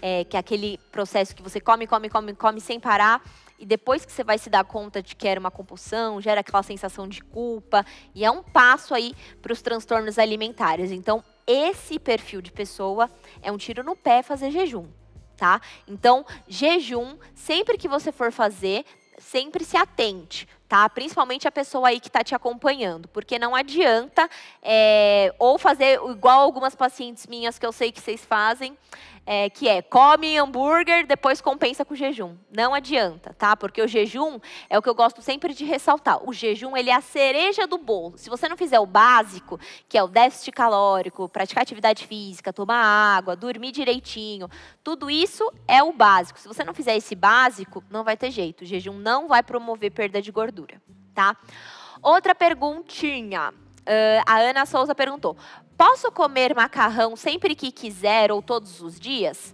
[0.00, 3.22] é, que é aquele processo que você come, come, come, come sem parar
[3.58, 6.62] e depois que você vai se dar conta de que era uma compulsão, gera aquela
[6.62, 7.84] sensação de culpa,
[8.14, 10.90] e é um passo aí para os transtornos alimentares.
[10.90, 13.10] Então, esse perfil de pessoa
[13.42, 14.86] é um tiro no pé fazer jejum,
[15.36, 15.60] tá?
[15.86, 18.82] Então, jejum, sempre que você for fazer,
[19.18, 20.88] sempre se atente, tá?
[20.88, 24.28] Principalmente a pessoa aí que está te acompanhando, porque não adianta
[24.62, 28.76] é, ou fazer igual algumas pacientes minhas que eu sei que vocês fazem,
[29.26, 32.36] é, que é come hambúrguer, depois compensa com jejum.
[32.56, 33.56] Não adianta, tá?
[33.56, 34.38] Porque o jejum
[34.70, 36.26] é o que eu gosto sempre de ressaltar.
[36.26, 38.16] O jejum, ele é a cereja do bolo.
[38.16, 39.58] Se você não fizer o básico,
[39.88, 44.48] que é o déficit calórico, praticar atividade física, tomar água, dormir direitinho,
[44.84, 46.38] tudo isso é o básico.
[46.38, 48.62] Se você não fizer esse básico, não vai ter jeito.
[48.62, 50.80] O jejum não vai promover perda de gordura,
[51.12, 51.36] tá?
[52.00, 53.52] Outra perguntinha.
[53.86, 55.36] Uh, a Ana Souza perguntou:
[55.76, 59.52] Posso comer macarrão sempre que quiser ou todos os dias?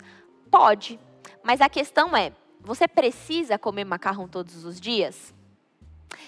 [0.50, 0.98] Pode.
[1.42, 5.34] Mas a questão é: você precisa comer macarrão todos os dias?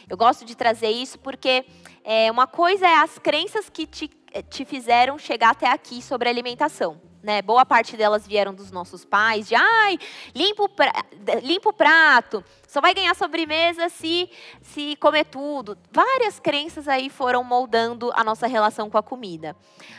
[0.08, 1.64] Eu gosto de trazer isso porque
[2.02, 6.28] é, uma coisa é as crenças que te, eh, te fizeram chegar até aqui sobre
[6.28, 7.00] alimentação.
[7.22, 7.40] Né?
[7.40, 9.98] Boa parte delas vieram dos nossos pais, de ai,
[10.34, 10.92] limpa o, pra,
[11.42, 14.28] limpa o prato, Só vai ganhar sobremesa se
[14.60, 15.78] se comer tudo.
[15.92, 19.54] Várias crenças aí foram moldando a nossa relação com a comida.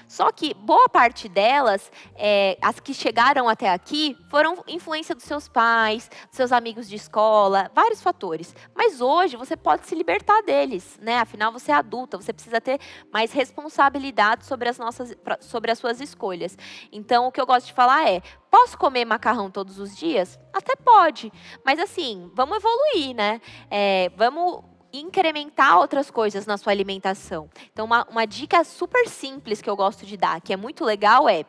[0.10, 5.48] Só que boa parte delas, é, as que chegaram até aqui, foram influência dos seus
[5.48, 8.54] pais, dos seus amigos de escola, vários fatores.
[8.76, 11.20] Mas hoje você pode se libertar deles, né?
[11.20, 12.78] Afinal, você é adulta, você precisa ter
[13.10, 16.58] mais responsabilidade sobre as nossas, sobre as suas escolhas.
[16.92, 18.22] Então, o que eu gosto de falar é:
[18.56, 20.40] Posso comer macarrão todos os dias?
[20.54, 21.30] Até pode.
[21.66, 23.42] Mas assim, vamos evoluir, né?
[23.70, 24.64] É, vamos
[24.94, 27.50] incrementar outras coisas na sua alimentação.
[27.74, 31.28] Então, uma, uma dica super simples que eu gosto de dar, que é muito legal,
[31.28, 31.44] é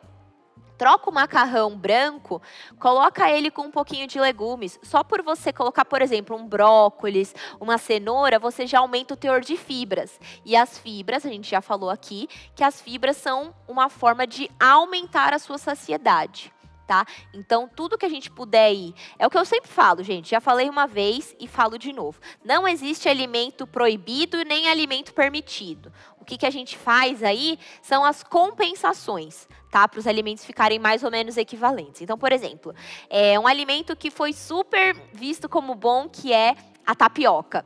[0.77, 2.41] troca o macarrão branco,
[2.77, 4.77] coloca ele com um pouquinho de legumes.
[4.83, 9.39] Só por você colocar, por exemplo, um brócolis, uma cenoura, você já aumenta o teor
[9.39, 10.19] de fibras.
[10.43, 14.51] E as fibras, a gente já falou aqui, que as fibras são uma forma de
[14.59, 16.51] aumentar a sua saciedade
[16.87, 17.05] tá?
[17.33, 18.95] Então, tudo que a gente puder ir.
[19.19, 20.31] É o que eu sempre falo, gente.
[20.31, 22.19] Já falei uma vez e falo de novo.
[22.43, 25.91] Não existe alimento proibido nem alimento permitido.
[26.19, 29.87] O que, que a gente faz aí são as compensações, tá?
[29.87, 32.01] Para os alimentos ficarem mais ou menos equivalentes.
[32.01, 32.73] Então, por exemplo,
[33.09, 37.65] é um alimento que foi super visto como bom, que é a tapioca.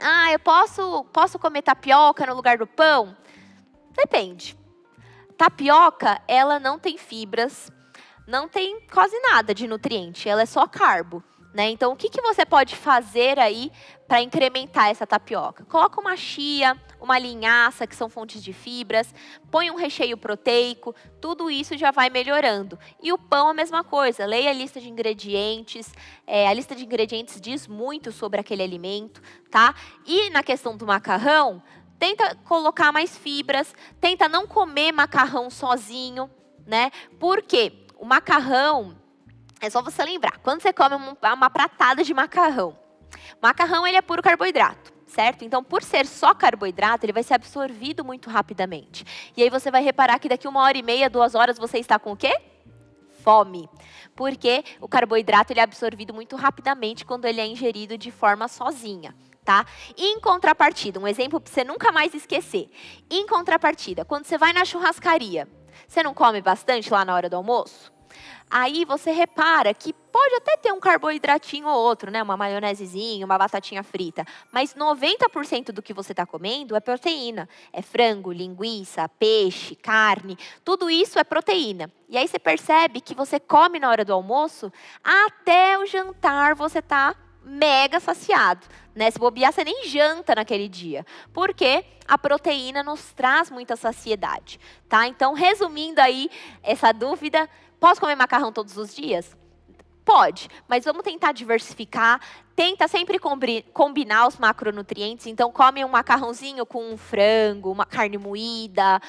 [0.00, 3.16] Ah, eu posso, posso comer tapioca no lugar do pão?
[3.92, 4.56] Depende.
[5.36, 7.70] Tapioca, ela não tem fibras,
[8.26, 11.22] não tem quase nada de nutriente, ela é só carbo.
[11.54, 11.68] Né?
[11.68, 13.70] Então, o que, que você pode fazer aí
[14.08, 15.66] para incrementar essa tapioca?
[15.66, 19.14] Coloca uma chia, uma linhaça, que são fontes de fibras,
[19.50, 22.78] põe um recheio proteico, tudo isso já vai melhorando.
[23.02, 25.92] E o pão, a mesma coisa, leia a lista de ingredientes,
[26.26, 29.74] é, a lista de ingredientes diz muito sobre aquele alimento, tá?
[30.06, 31.62] E na questão do macarrão,
[31.98, 36.30] tenta colocar mais fibras, tenta não comer macarrão sozinho,
[36.66, 36.90] né?
[37.18, 37.81] Por quê?
[38.02, 38.96] O macarrão,
[39.60, 42.76] é só você lembrar, quando você come uma pratada de macarrão,
[43.40, 45.44] macarrão ele é puro carboidrato certo?
[45.44, 49.04] Então, por ser só carboidrato, ele vai ser absorvido muito rapidamente.
[49.36, 51.98] E aí você vai reparar que daqui uma hora e meia, duas horas, você está
[51.98, 52.34] com o quê?
[53.22, 53.68] Fome.
[54.16, 59.14] Porque o carboidrato ele é absorvido muito rapidamente quando ele é ingerido de forma sozinha.
[59.44, 59.66] Tá?
[59.98, 62.70] Em contrapartida, um exemplo para você nunca mais esquecer.
[63.10, 65.46] Em contrapartida, quando você vai na churrascaria,
[65.86, 67.91] você não come bastante lá na hora do almoço?
[68.54, 72.22] Aí você repara que pode até ter um carboidratinho ou outro, né?
[72.22, 74.26] Uma maionesezinha, uma batatinha frita.
[74.52, 77.48] Mas 90% do que você está comendo é proteína.
[77.72, 80.36] É frango, linguiça, peixe, carne.
[80.62, 81.90] Tudo isso é proteína.
[82.10, 84.70] E aí você percebe que você come na hora do almoço,
[85.02, 88.66] até o jantar você está mega saciado.
[88.94, 89.10] Né?
[89.10, 91.06] Se bobear, você nem janta naquele dia.
[91.32, 94.60] Porque a proteína nos traz muita saciedade.
[94.90, 95.08] Tá?
[95.08, 96.28] Então, resumindo aí
[96.62, 97.48] essa dúvida,
[97.82, 99.36] posso comer macarrão todos os dias?
[100.04, 102.20] Pode, mas vamos tentar diversificar.
[102.56, 103.18] Tenta sempre
[103.72, 105.26] combinar os macronutrientes.
[105.26, 109.00] Então, come um macarrãozinho com um frango, uma carne moída,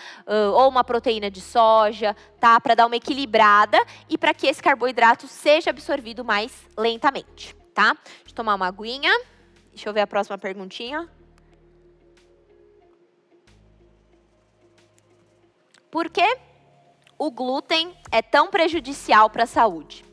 [0.53, 2.59] ou uma proteína de soja, tá?
[2.59, 3.77] Para dar uma equilibrada
[4.09, 7.93] e para que esse carboidrato seja absorvido mais lentamente tá?
[8.03, 9.11] Deixa eu tomar uma aguinha.
[9.71, 11.09] Deixa eu ver a próxima perguntinha.
[15.89, 16.37] Por que
[17.25, 20.03] o glúten é tão prejudicial para a saúde?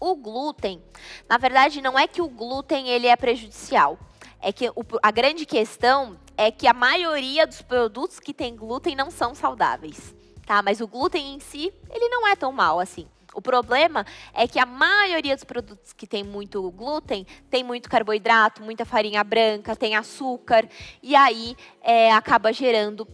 [0.00, 0.82] O glúten,
[1.28, 3.98] na verdade, não é que o glúten ele é prejudicial.
[4.40, 8.96] É que o, a grande questão é que a maioria dos produtos que tem glúten
[8.96, 10.14] não são saudáveis,
[10.46, 10.62] tá?
[10.62, 13.06] Mas o glúten em si, ele não é tão mal assim.
[13.34, 18.62] O problema é que a maioria dos produtos que tem muito glúten tem muito carboidrato,
[18.62, 20.66] muita farinha branca, tem açúcar,
[21.02, 23.06] e aí é, acaba gerando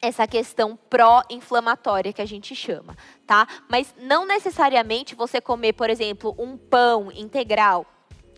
[0.00, 3.46] essa questão pró-inflamatória que a gente chama, tá?
[3.68, 7.86] Mas não necessariamente você comer, por exemplo, um pão integral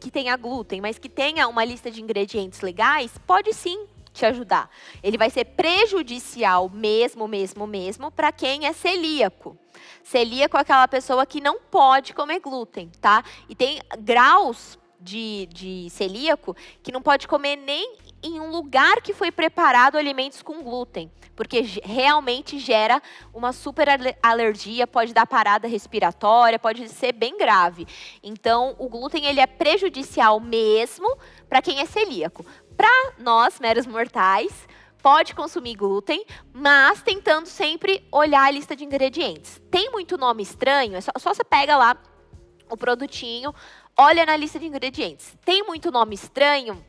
[0.01, 4.69] que tenha glúten, mas que tenha uma lista de ingredientes legais, pode sim te ajudar.
[5.03, 9.57] Ele vai ser prejudicial mesmo, mesmo, mesmo para quem é celíaco.
[10.03, 13.25] Celíaco é aquela pessoa que não pode comer glúten, tá?
[13.49, 19.13] E tem graus de, de celíaco que não pode comer nem em um lugar que
[19.13, 23.03] foi preparado alimentos com glúten, porque realmente gera
[23.35, 23.89] uma super
[24.23, 27.87] alergia, pode dar parada respiratória, pode ser bem grave.
[28.23, 31.17] Então, o glúten ele é prejudicial mesmo
[31.49, 32.45] para quem é celíaco.
[32.77, 34.69] Para nós, meros mortais,
[35.03, 39.61] pode consumir glúten, mas tentando sempre olhar a lista de ingredientes.
[39.71, 41.97] Tem muito nome estranho, é só, só você pega lá
[42.71, 43.53] o produtinho,
[43.99, 45.37] olha na lista de ingredientes.
[45.45, 46.83] Tem muito nome estranho,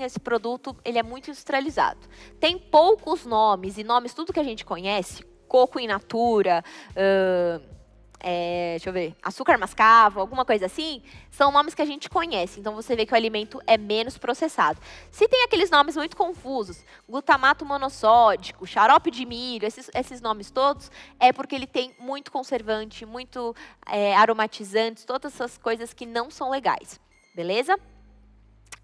[0.00, 2.00] esse produto ele é muito industrializado.
[2.40, 7.76] Tem poucos nomes, e nomes tudo que a gente conhece, coco in natura, uh,
[8.20, 12.58] é, deixa eu ver, açúcar mascavo, alguma coisa assim, são nomes que a gente conhece.
[12.58, 14.80] Então você vê que o alimento é menos processado.
[15.10, 20.90] Se tem aqueles nomes muito confusos, glutamato monossódico, xarope de milho, esses, esses nomes todos,
[21.20, 23.54] é porque ele tem muito conservante, muito
[23.86, 26.98] é, aromatizantes, todas essas coisas que não são legais.
[27.34, 27.78] Beleza?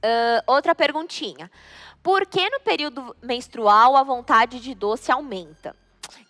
[0.04, 1.50] Uh, outra perguntinha.
[2.02, 5.76] Por que no período menstrual a vontade de doce aumenta?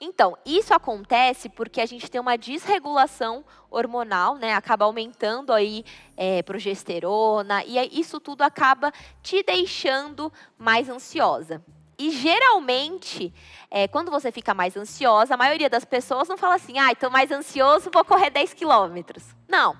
[0.00, 4.52] Então, isso acontece porque a gente tem uma desregulação hormonal, né?
[4.52, 5.85] Acaba aumentando aí
[6.16, 11.62] é, progesterona e isso tudo acaba te deixando mais ansiosa.
[11.98, 13.32] E geralmente,
[13.70, 17.11] é, quando você fica mais ansiosa, a maioria das pessoas não fala assim, ah, estou
[17.11, 19.24] mais ansioso, vou correr 10 quilômetros.
[19.48, 19.76] Não.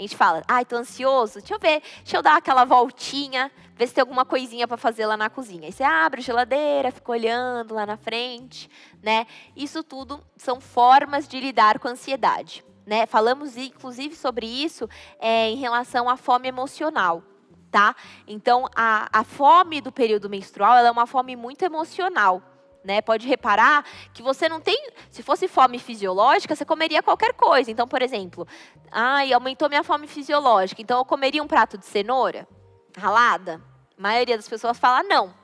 [0.00, 3.86] A gente fala, ai, tô ansioso, deixa eu ver, deixa eu dar aquela voltinha, ver
[3.86, 5.66] se tem alguma coisinha para fazer lá na cozinha.
[5.66, 8.70] Aí você abre a geladeira, fica olhando lá na frente,
[9.02, 9.26] né?
[9.54, 12.64] Isso tudo são formas de lidar com a ansiedade.
[12.86, 13.04] Né?
[13.04, 17.22] Falamos inclusive sobre isso é, em relação à fome emocional.
[17.70, 17.94] Tá?
[18.26, 22.42] Então, a, a fome do período menstrual é uma fome muito emocional.
[22.82, 23.02] Né?
[23.02, 24.88] Pode reparar que você não tem.
[25.10, 27.70] Se fosse fome fisiológica, você comeria qualquer coisa.
[27.70, 28.46] Então, por exemplo,
[28.90, 32.48] ai, aumentou minha fome fisiológica, então eu comeria um prato de cenoura
[32.96, 33.60] ralada?
[33.98, 35.34] A maioria das pessoas fala não.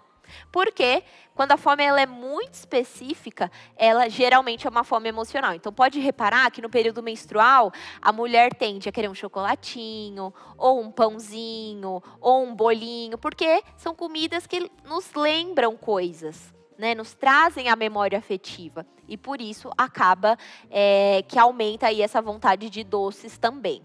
[0.50, 5.54] Porque quando a fome ela é muito específica, ela geralmente é uma fome emocional.
[5.54, 7.70] Então pode reparar que no período menstrual
[8.00, 13.94] a mulher tende a querer um chocolatinho, ou um pãozinho, ou um bolinho, porque são
[13.94, 18.86] comidas que nos lembram coisas né, nos trazem a memória afetiva.
[19.08, 20.36] E por isso acaba
[20.70, 23.82] é, que aumenta aí essa vontade de doces também.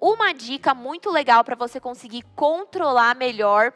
[0.00, 3.72] Uma dica muito legal para você conseguir controlar melhor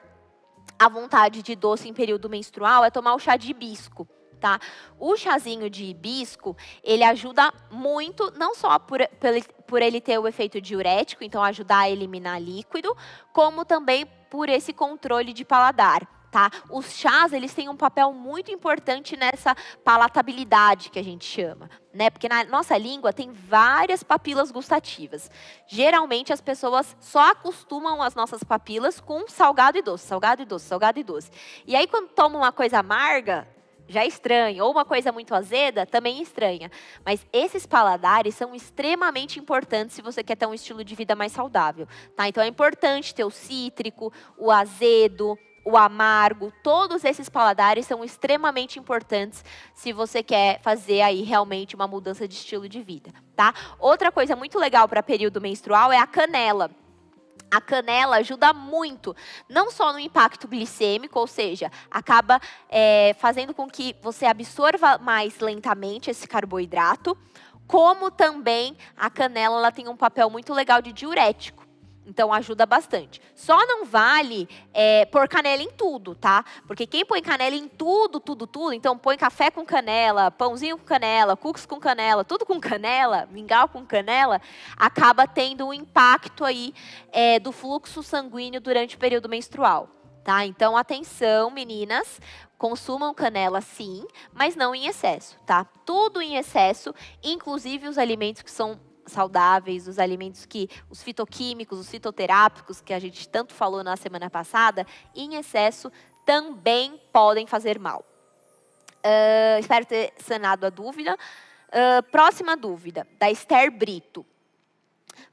[0.78, 4.06] a vontade de doce em período menstrual é tomar o chá de hibisco.
[4.38, 4.60] Tá?
[4.98, 9.00] O chazinho de hibisco, ele ajuda muito, não só por,
[9.66, 12.94] por ele ter o efeito diurético, então ajudar a eliminar líquido,
[13.32, 16.50] como também por esse controle de paladar tá?
[16.70, 22.10] Os chás, eles têm um papel muito importante nessa palatabilidade que a gente chama, né?
[22.10, 25.30] Porque na nossa língua tem várias papilas gustativas.
[25.66, 30.66] Geralmente as pessoas só acostumam as nossas papilas com salgado e doce, salgado e doce,
[30.66, 31.30] salgado e doce.
[31.66, 33.48] E aí quando toma uma coisa amarga,
[33.88, 36.70] já é estranha, ou uma coisa muito azeda, também estranha.
[37.04, 41.32] Mas esses paladares são extremamente importantes se você quer ter um estilo de vida mais
[41.32, 41.86] saudável,
[42.16, 42.28] tá?
[42.28, 48.78] Então é importante ter o cítrico, o azedo, o amargo, todos esses paladares são extremamente
[48.78, 53.52] importantes se você quer fazer aí realmente uma mudança de estilo de vida, tá?
[53.76, 56.70] Outra coisa muito legal para período menstrual é a canela.
[57.50, 59.14] A canela ajuda muito,
[59.48, 65.40] não só no impacto glicêmico, ou seja, acaba é, fazendo com que você absorva mais
[65.40, 67.18] lentamente esse carboidrato,
[67.66, 71.65] como também a canela ela tem um papel muito legal de diurético.
[72.06, 73.20] Então ajuda bastante.
[73.34, 76.44] Só não vale é, pôr canela em tudo, tá?
[76.66, 80.84] Porque quem põe canela em tudo, tudo, tudo, então põe café com canela, pãozinho com
[80.84, 84.40] canela, cookies com canela, tudo com canela, mingau com canela,
[84.76, 86.72] acaba tendo um impacto aí
[87.10, 89.88] é, do fluxo sanguíneo durante o período menstrual.
[90.22, 90.44] Tá?
[90.44, 92.20] Então, atenção, meninas,
[92.58, 95.64] consumam canela sim, mas não em excesso, tá?
[95.84, 96.92] Tudo em excesso,
[97.22, 102.98] inclusive os alimentos que são saudáveis, os alimentos que, os fitoquímicos, os fitoterápicos, que a
[102.98, 105.90] gente tanto falou na semana passada, em excesso
[106.24, 108.04] também podem fazer mal.
[108.98, 111.16] Uh, espero ter sanado a dúvida.
[111.68, 114.26] Uh, próxima dúvida, da Esther Brito.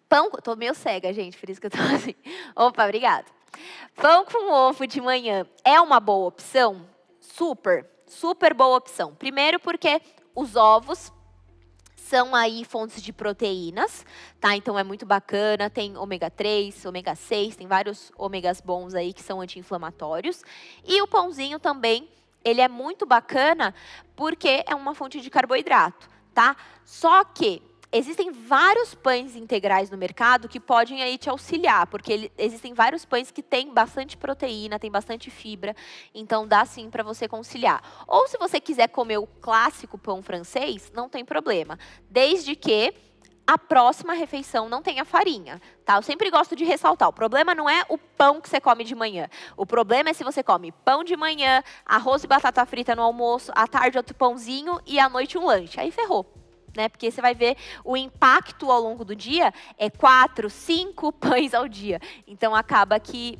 [0.08, 2.16] Pão, tô meio cega, gente, por isso que eu tô assim.
[2.56, 3.26] Opa, obrigada.
[3.96, 6.88] Pão com ovo de manhã é uma boa opção?
[7.20, 9.16] Super, super boa opção.
[9.16, 10.02] Primeiro porque
[10.36, 11.13] os ovos
[12.04, 14.06] são aí fontes de proteínas,
[14.40, 14.56] tá?
[14.58, 19.24] Então é muito bacana, tem ômega 3, ômega 6, tem vários ômegas bons aí que
[19.24, 20.44] são anti-inflamatórios.
[20.86, 22.10] E o pãozinho também,
[22.44, 23.74] ele é muito bacana
[24.18, 26.58] porque é uma fonte de carboidrato, tá?
[26.84, 27.62] Só que
[27.94, 33.06] existem vários pães integrais no mercado que podem aí te auxiliar, porque ele, existem vários
[33.06, 35.76] pães que têm bastante proteína, tem bastante fibra,
[36.14, 37.82] então dá sim para você conciliar.
[38.08, 41.78] Ou se você quiser comer o clássico pão francês, não tem problema,
[42.10, 42.92] desde que
[43.46, 45.98] a próxima refeição não tenha farinha, tá?
[45.98, 48.96] Eu sempre gosto de ressaltar, o problema não é o pão que você come de
[48.96, 49.30] manhã.
[49.56, 53.52] O problema é se você come pão de manhã, arroz e batata frita no almoço,
[53.54, 55.80] à tarde outro pãozinho e à noite um lanche.
[55.80, 56.43] Aí ferrou
[56.76, 56.90] né?
[56.90, 61.68] Porque você vai ver o impacto ao longo do dia é quatro, cinco pães ao
[61.68, 62.00] dia.
[62.28, 63.40] Então acaba que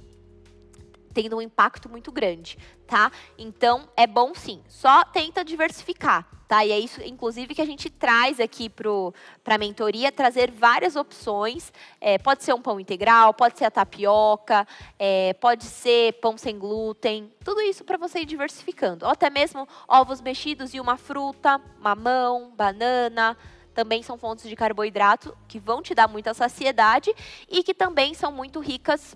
[1.14, 2.58] tendo um impacto muito grande,
[2.88, 3.12] tá?
[3.38, 4.64] Então é bom sim.
[4.68, 6.64] Só tenta diversificar, tá?
[6.64, 11.74] E é isso, inclusive, que a gente traz aqui para a mentoria, trazer várias opções.
[12.00, 14.68] É, pode ser um pão integral, pode ser a tapioca,
[15.00, 19.04] é, pode ser pão sem glúten, tudo isso para você ir diversificando.
[19.04, 23.36] Ou até mesmo ovos mexidos e uma fruta, mamão, banana,
[23.74, 27.12] também são fontes de carboidrato que vão te dar muita saciedade
[27.50, 29.16] e que também são muito ricas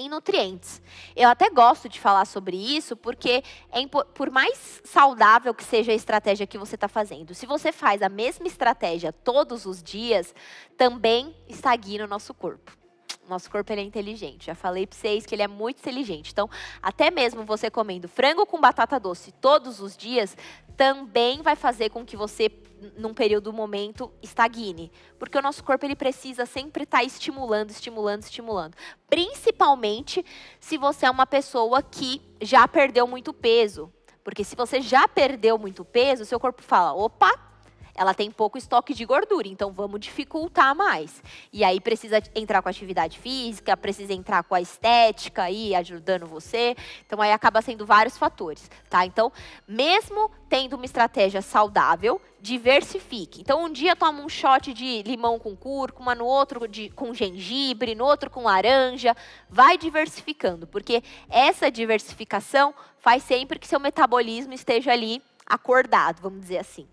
[0.00, 0.80] em nutrientes.
[1.14, 5.94] Eu até gosto de falar sobre isso porque é, por mais saudável que seja a
[5.94, 10.34] estratégia que você está fazendo, se você faz a mesma estratégia todos os dias,
[10.76, 12.80] também estagna o nosso corpo.
[13.28, 14.46] Nosso corpo é inteligente.
[14.46, 16.32] Já falei para vocês que ele é muito inteligente.
[16.32, 16.50] Então,
[16.82, 20.36] até mesmo você comendo frango com batata doce todos os dias,
[20.76, 22.50] também vai fazer com que você,
[22.96, 24.90] num período do momento, estagne.
[25.18, 28.76] Porque o nosso corpo ele precisa sempre estar tá estimulando, estimulando, estimulando.
[29.08, 30.24] Principalmente
[30.58, 33.92] se você é uma pessoa que já perdeu muito peso.
[34.22, 37.49] Porque se você já perdeu muito peso, seu corpo fala: opa,
[37.94, 41.22] ela tem pouco estoque de gordura, então vamos dificultar mais.
[41.52, 46.26] E aí precisa entrar com a atividade física, precisa entrar com a estética aí ajudando
[46.26, 46.76] você.
[47.06, 49.04] Então aí acaba sendo vários fatores, tá?
[49.04, 49.32] Então,
[49.66, 53.40] mesmo tendo uma estratégia saudável, diversifique.
[53.40, 57.94] Então, um dia toma um shot de limão com cúrcuma, no outro de, com gengibre,
[57.94, 59.14] no outro com laranja.
[59.48, 66.58] Vai diversificando, porque essa diversificação faz sempre que seu metabolismo esteja ali acordado, vamos dizer
[66.58, 66.88] assim,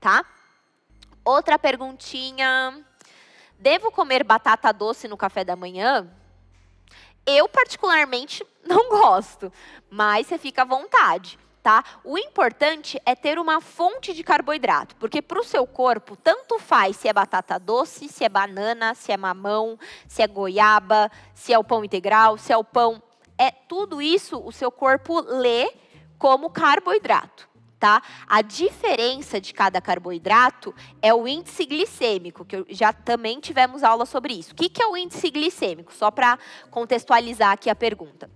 [0.00, 0.24] tá?
[1.30, 2.84] Outra perguntinha.
[3.56, 6.10] Devo comer batata doce no café da manhã?
[7.24, 9.52] Eu, particularmente, não gosto,
[9.88, 11.38] mas você fica à vontade.
[11.62, 11.84] Tá?
[12.02, 16.96] O importante é ter uma fonte de carboidrato, porque para o seu corpo, tanto faz
[16.96, 19.78] se é batata doce, se é banana, se é mamão,
[20.08, 23.00] se é goiaba, se é o pão integral, se é o pão.
[23.38, 25.72] É tudo isso o seu corpo lê
[26.18, 27.49] como carboidrato
[27.80, 28.02] tá?
[28.28, 34.34] A diferença de cada carboidrato é o índice glicêmico, que já também tivemos aula sobre
[34.34, 34.52] isso.
[34.52, 35.92] O que, que é o índice glicêmico?
[35.94, 36.38] Só para
[36.70, 38.30] contextualizar aqui a pergunta.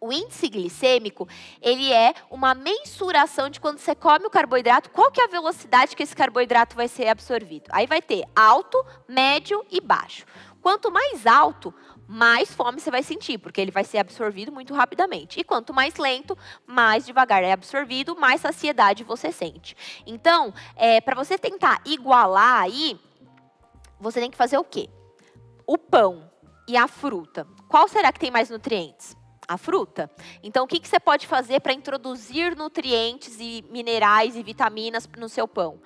[0.00, 1.28] O índice glicêmico,
[1.62, 5.94] ele é uma mensuração de quando você come o carboidrato, qual que é a velocidade
[5.94, 7.64] que esse carboidrato vai ser absorvido.
[7.70, 10.26] Aí vai ter alto, médio e baixo.
[10.60, 11.72] Quanto mais alto,
[12.06, 15.40] mais fome você vai sentir, porque ele vai ser absorvido muito rapidamente.
[15.40, 16.36] E quanto mais lento,
[16.66, 19.76] mais devagar é absorvido, mais saciedade você sente.
[20.06, 23.00] Então, é, para você tentar igualar aí,
[23.98, 24.88] você tem que fazer o quê?
[25.66, 26.30] O pão
[26.68, 27.46] e a fruta.
[27.68, 29.16] Qual será que tem mais nutrientes?
[29.46, 30.10] a fruta.
[30.42, 35.28] Então, o que, que você pode fazer para introduzir nutrientes e minerais e vitaminas no
[35.28, 35.80] seu pão?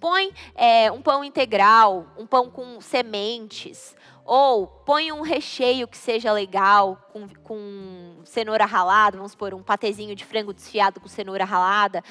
[0.00, 6.32] Põe é, um pão integral, um pão com sementes, ou põe um recheio que seja
[6.32, 12.02] legal, com, com cenoura ralada, vamos supor, um patezinho de frango desfiado com cenoura ralada.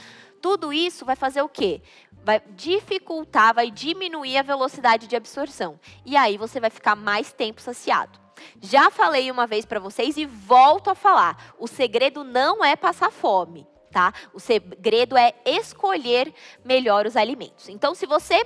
[0.41, 1.81] Tudo isso vai fazer o quê?
[2.23, 5.79] Vai dificultar, vai diminuir a velocidade de absorção.
[6.05, 8.19] E aí você vai ficar mais tempo saciado.
[8.61, 11.53] Já falei uma vez para vocês e volto a falar.
[11.57, 14.13] O segredo não é passar fome, tá?
[14.33, 16.33] O segredo é escolher
[16.63, 17.69] melhor os alimentos.
[17.69, 18.45] Então, se você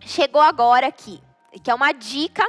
[0.00, 1.22] chegou agora aqui,
[1.62, 2.44] que é uma dica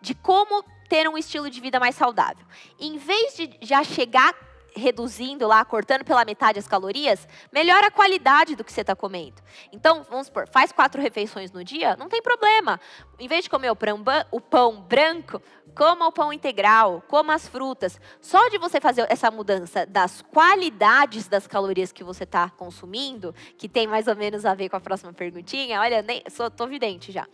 [0.00, 2.44] de como ter um estilo de vida mais saudável.
[2.78, 4.34] Em vez de já chegar
[4.78, 9.42] reduzindo lá, cortando pela metade as calorias, melhora a qualidade do que você está comendo.
[9.72, 12.80] Então, vamos supor, faz quatro refeições no dia, não tem problema.
[13.18, 15.42] Em vez de comer o pão, branco,
[15.74, 18.00] coma o pão integral, coma as frutas.
[18.20, 23.68] Só de você fazer essa mudança das qualidades das calorias que você está consumindo, que
[23.68, 27.12] tem mais ou menos a ver com a próxima perguntinha, olha, nem, sou, tô vidente
[27.12, 27.26] já.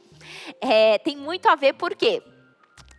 [0.60, 2.22] É, tem muito a ver por quê?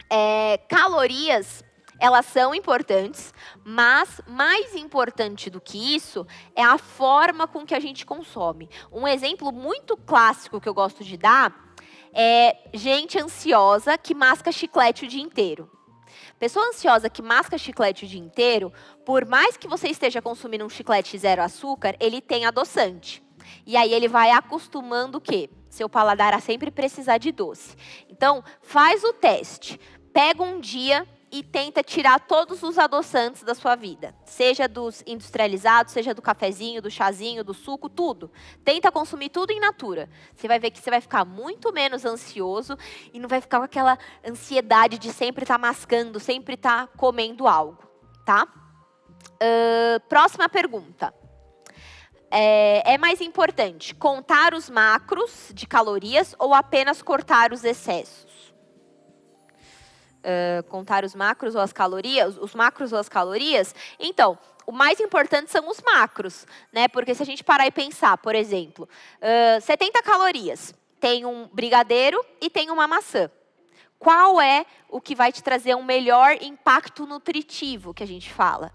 [0.09, 1.63] É, calorias
[1.99, 3.33] elas são importantes,
[3.63, 8.69] mas mais importante do que isso é a forma com que a gente consome.
[8.91, 11.55] Um exemplo muito clássico que eu gosto de dar
[12.13, 15.69] é gente ansiosa que masca chiclete o dia inteiro.
[16.39, 18.71] Pessoa ansiosa que masca chiclete o dia inteiro,
[19.05, 23.23] por mais que você esteja consumindo um chiclete zero açúcar, ele tem adoçante.
[23.65, 25.49] E aí ele vai acostumando o quê?
[25.69, 27.75] Seu paladar a sempre precisar de doce.
[28.09, 29.79] Então, faz o teste
[30.15, 35.91] pega um dia e tenta tirar todos os adoçantes da sua vida, seja dos industrializados,
[35.91, 38.31] seja do cafezinho, do chazinho, do suco, tudo.
[38.63, 40.09] Tenta consumir tudo em natura.
[40.33, 42.77] Você vai ver que você vai ficar muito menos ansioso
[43.13, 46.93] e não vai ficar com aquela ansiedade de sempre estar tá mascando, sempre estar tá
[46.95, 47.83] comendo algo,
[48.25, 48.47] tá?
[49.33, 51.13] Uh, próxima pergunta.
[52.31, 58.24] É, é mais importante contar os macros de calorias ou apenas cortar os excessos?
[60.69, 63.73] Contar os macros ou as calorias, os macros ou as calorias.
[63.99, 66.87] Então, o mais importante são os macros, né?
[66.87, 72.23] Porque se a gente parar e pensar, por exemplo, uh, 70 calorias, tem um brigadeiro
[72.41, 73.29] e tem uma maçã.
[73.99, 78.71] Qual é o que vai te trazer um melhor impacto nutritivo que a gente fala?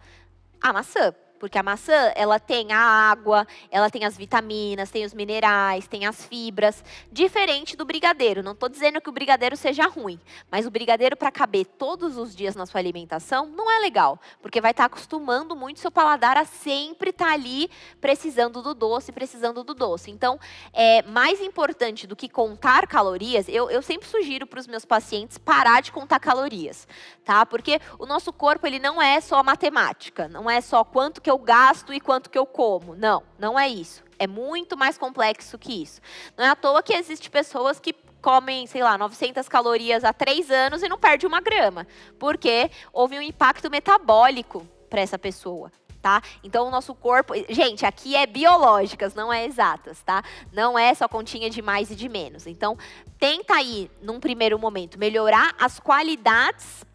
[0.60, 1.14] A maçã.
[1.40, 6.04] Porque a maçã, ela tem a água, ela tem as vitaminas, tem os minerais, tem
[6.04, 8.42] as fibras, diferente do brigadeiro.
[8.42, 10.20] Não estou dizendo que o brigadeiro seja ruim,
[10.50, 14.60] mas o brigadeiro para caber todos os dias na sua alimentação não é legal, porque
[14.60, 17.70] vai estar tá acostumando muito seu paladar a sempre estar tá ali
[18.02, 20.10] precisando do doce, precisando do doce.
[20.10, 20.38] Então,
[20.74, 25.38] é mais importante do que contar calorias, eu, eu sempre sugiro para os meus pacientes
[25.38, 26.86] parar de contar calorias,
[27.24, 27.46] tá?
[27.46, 31.38] Porque o nosso corpo ele não é só matemática, não é só quanto que eu
[31.38, 32.94] gasto e quanto que eu como.
[32.94, 34.02] Não, não é isso.
[34.18, 36.00] É muito mais complexo que isso.
[36.36, 40.50] Não é à toa que existem pessoas que comem, sei lá, 900 calorias há três
[40.50, 41.86] anos e não perde uma grama,
[42.18, 45.72] porque houve um impacto metabólico para essa pessoa.
[46.02, 46.22] Tá?
[46.42, 50.22] Então o nosso corpo, gente, aqui é biológicas, não é exatas, tá?
[50.50, 52.46] Não é só continha de mais e de menos.
[52.46, 52.78] Então,
[53.18, 56.86] tenta aí, num primeiro momento, melhorar as qualidades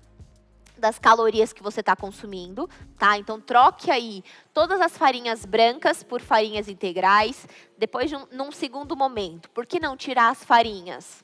[0.78, 3.18] das calorias que você está consumindo, tá?
[3.18, 4.24] Então troque aí
[4.54, 7.48] todas as farinhas brancas por farinhas integrais.
[7.78, 11.24] Depois, de um, num segundo momento, por que não tirar as farinhas?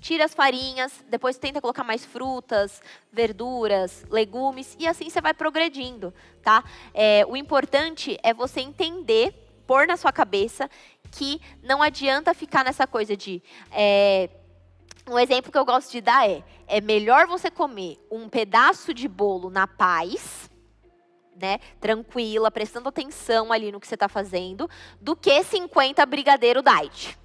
[0.00, 2.82] Tira as farinhas, depois tenta colocar mais frutas,
[3.12, 6.62] verduras, legumes e assim você vai progredindo, tá?
[6.92, 9.32] É, o importante é você entender,
[9.66, 10.68] pôr na sua cabeça
[11.10, 14.28] que não adianta ficar nessa coisa de é,
[15.08, 19.06] um exemplo que eu gosto de dar é: é melhor você comer um pedaço de
[19.06, 20.50] bolo na paz,
[21.36, 24.68] né, tranquila, prestando atenção ali no que você está fazendo,
[25.00, 27.18] do que 50 brigadeiro diet,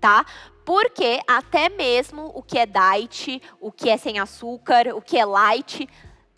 [0.00, 0.26] tá?
[0.64, 5.24] Porque até mesmo o que é diet, o que é sem açúcar, o que é
[5.24, 5.88] light,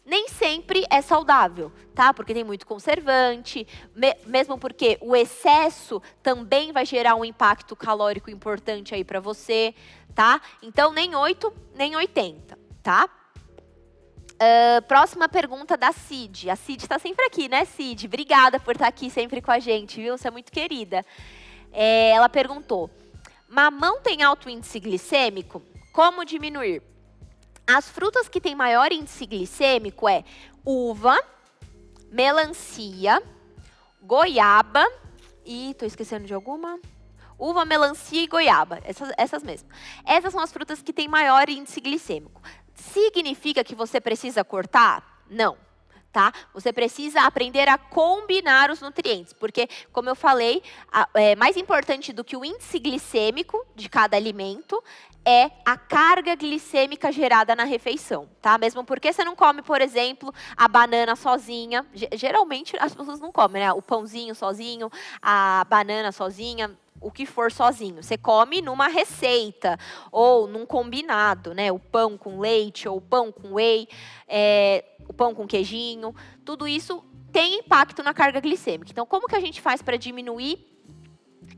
[0.09, 2.15] nem sempre é saudável, tá?
[2.15, 8.31] Porque tem muito conservante, me, mesmo porque o excesso também vai gerar um impacto calórico
[8.31, 9.75] importante aí para você,
[10.15, 10.41] tá?
[10.63, 13.07] Então, nem 8, nem 80, tá?
[14.33, 16.49] Uh, próxima pergunta da Cid.
[16.49, 18.07] A Cid está sempre aqui, né, Cid?
[18.07, 20.17] Obrigada por estar tá aqui sempre com a gente, viu?
[20.17, 21.05] Você é muito querida.
[21.71, 22.89] É, ela perguntou:
[23.47, 25.63] mamão tem alto índice glicêmico?
[25.93, 26.83] Como diminuir?
[27.71, 30.25] As frutas que têm maior índice glicêmico é
[30.65, 31.23] uva,
[32.11, 33.23] melancia,
[34.01, 34.87] goiaba
[35.45, 36.81] e tô esquecendo de alguma?
[37.39, 39.71] Uva, melancia e goiaba, essas, essas mesmas.
[40.07, 42.41] Essas são as frutas que têm maior índice glicêmico.
[42.75, 45.23] Significa que você precisa cortar?
[45.29, 45.55] Não
[46.13, 46.33] tá?
[46.55, 52.13] Você precisa aprender a combinar os nutrientes, porque, como eu falei, a, é, mais importante
[52.13, 54.83] do que o índice glicêmico de cada alimento
[55.29, 58.57] é a carga glicêmica gerada na refeição, tá?
[58.57, 61.85] Mesmo porque você não come, por exemplo, a banana sozinha.
[62.15, 63.71] Geralmente as pessoas não comem, né?
[63.75, 68.03] O pãozinho sozinho, a banana sozinha, o que for sozinho.
[68.03, 69.79] Você come numa receita
[70.11, 71.71] ou num combinado, né?
[71.71, 73.87] O pão com leite ou o pão com whey.
[74.27, 78.91] É, o pão com queijinho, tudo isso tem impacto na carga glicêmica.
[78.91, 80.59] Então, como que a gente faz para diminuir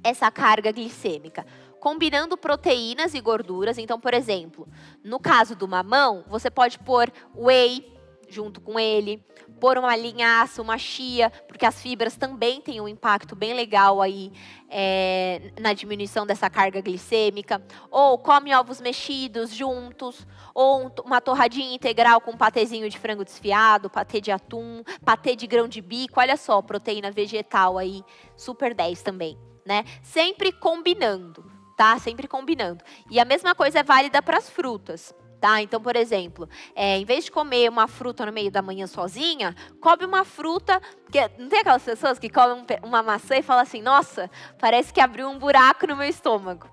[0.02, 1.46] essa carga glicêmica?
[1.80, 3.78] Combinando proteínas e gorduras.
[3.78, 4.68] Então, por exemplo,
[5.02, 7.90] no caso do mamão, você pode pôr whey
[8.30, 9.22] junto com ele,
[9.60, 14.32] pôr uma linhaça, uma chia, porque as fibras também têm um impacto bem legal aí
[14.68, 17.62] é, na diminuição dessa carga glicêmica.
[17.90, 23.90] Ou come ovos mexidos juntos, ou uma torradinha integral com um patezinho de frango desfiado,
[23.90, 28.02] patê de atum, patê de grão de bico, olha só, proteína vegetal aí,
[28.36, 29.84] super 10 também, né?
[30.02, 31.98] Sempre combinando, tá?
[31.98, 32.84] Sempre combinando.
[33.10, 35.14] E a mesma coisa é válida para as frutas.
[35.40, 35.62] Tá?
[35.62, 39.56] Então, por exemplo, é, em vez de comer uma fruta no meio da manhã sozinha,
[39.80, 40.78] come uma fruta.
[41.10, 45.00] Que, não tem aquelas pessoas que comem uma maçã e falam assim: nossa, parece que
[45.00, 46.68] abriu um buraco no meu estômago.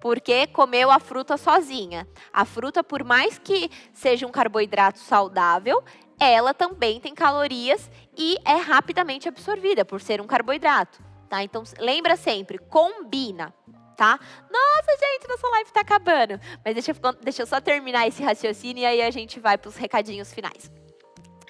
[0.00, 2.08] Porque comeu a fruta sozinha.
[2.32, 5.84] A fruta, por mais que seja um carboidrato saudável,
[6.18, 11.04] ela também tem calorias e é rapidamente absorvida por ser um carboidrato.
[11.28, 11.42] Tá?
[11.42, 13.52] Então, lembra sempre, combina
[13.96, 14.20] tá?
[14.50, 16.40] Nossa, gente, nossa live tá acabando.
[16.64, 19.68] Mas deixa eu, deixa eu só terminar esse raciocínio e aí a gente vai para
[19.68, 20.70] os recadinhos finais.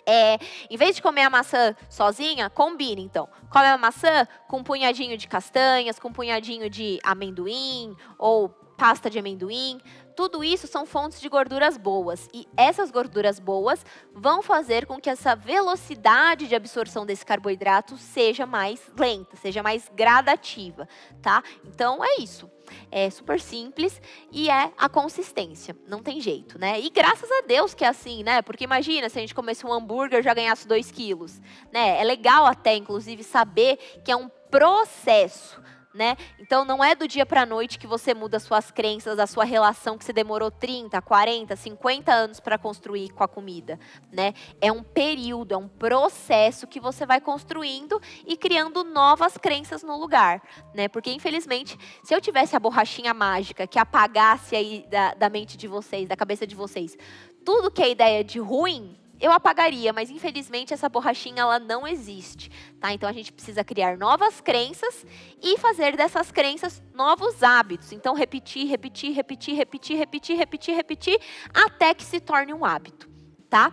[0.08, 0.38] É,
[0.70, 3.28] em vez de comer a maçã sozinha, combine então.
[3.50, 9.10] Come a maçã com um punhadinho de castanhas, com um punhadinho de amendoim ou pasta
[9.10, 9.80] de amendoim.
[10.16, 12.28] Tudo isso são fontes de gorduras boas.
[12.32, 18.46] E essas gorduras boas vão fazer com que essa velocidade de absorção desse carboidrato seja
[18.46, 20.88] mais lenta, seja mais gradativa,
[21.20, 21.42] tá?
[21.64, 22.50] Então é isso.
[22.90, 24.00] É super simples
[24.32, 25.76] e é a consistência.
[25.86, 26.80] Não tem jeito, né?
[26.80, 28.42] E graças a Deus que é assim, né?
[28.42, 31.40] Porque imagina se a gente comesse um hambúrguer já ganhasse 2 quilos,
[31.70, 32.00] né?
[32.00, 35.60] É legal até, inclusive, saber que é um processo
[35.96, 36.16] né?
[36.38, 39.44] Então não é do dia para a noite que você muda suas crenças, a sua
[39.44, 43.80] relação que você demorou 30, 40, 50 anos para construir com a comida,
[44.12, 44.34] né?
[44.60, 49.98] É um período, é um processo que você vai construindo e criando novas crenças no
[49.98, 50.42] lugar,
[50.74, 50.86] né?
[50.86, 55.66] Porque infelizmente, se eu tivesse a borrachinha mágica que apagasse aí da, da mente de
[55.66, 56.96] vocês, da cabeça de vocês,
[57.44, 62.50] tudo que é ideia de ruim, eu apagaria, mas infelizmente essa borrachinha ela não existe,
[62.80, 62.92] tá?
[62.92, 65.06] Então a gente precisa criar novas crenças
[65.42, 67.92] e fazer dessas crenças novos hábitos.
[67.92, 71.20] Então repetir, repetir, repetir, repetir, repetir, repetir, repetir,
[71.52, 73.08] até que se torne um hábito,
[73.48, 73.72] tá?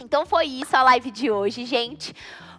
[0.00, 2.14] Então foi isso a live de hoje, gente.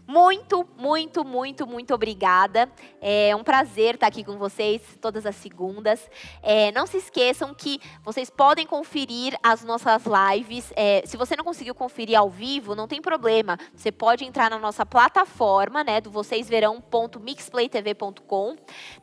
[0.08, 2.70] Muito, muito, muito, muito obrigada.
[3.02, 6.08] É um prazer estar aqui com vocês todas as segundas.
[6.44, 10.72] É, não se esqueçam que vocês podem conferir as nossas lives.
[10.76, 13.58] É, se você não conseguiu conferir ao vivo, não tem problema.
[13.74, 18.58] Você pode entrar na nossa plataforma, né, do vocêsverão.mixplaytv.com.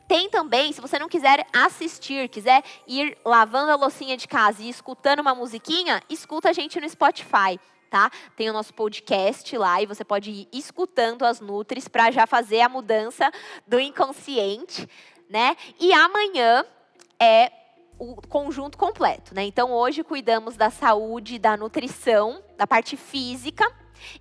[0.07, 4.69] Tem também, se você não quiser assistir, quiser ir lavando a loucinha de casa e
[4.69, 7.59] escutando uma musiquinha, escuta a gente no Spotify
[7.93, 8.09] tá?
[8.35, 12.61] Tem o nosso podcast lá e você pode ir escutando as Nutris para já fazer
[12.61, 13.31] a mudança
[13.67, 14.89] do inconsciente,
[15.29, 15.55] né?
[15.79, 16.65] E amanhã
[17.19, 17.51] é
[17.99, 19.43] o conjunto completo, né?
[19.43, 23.71] Então hoje cuidamos da saúde, da nutrição, da parte física.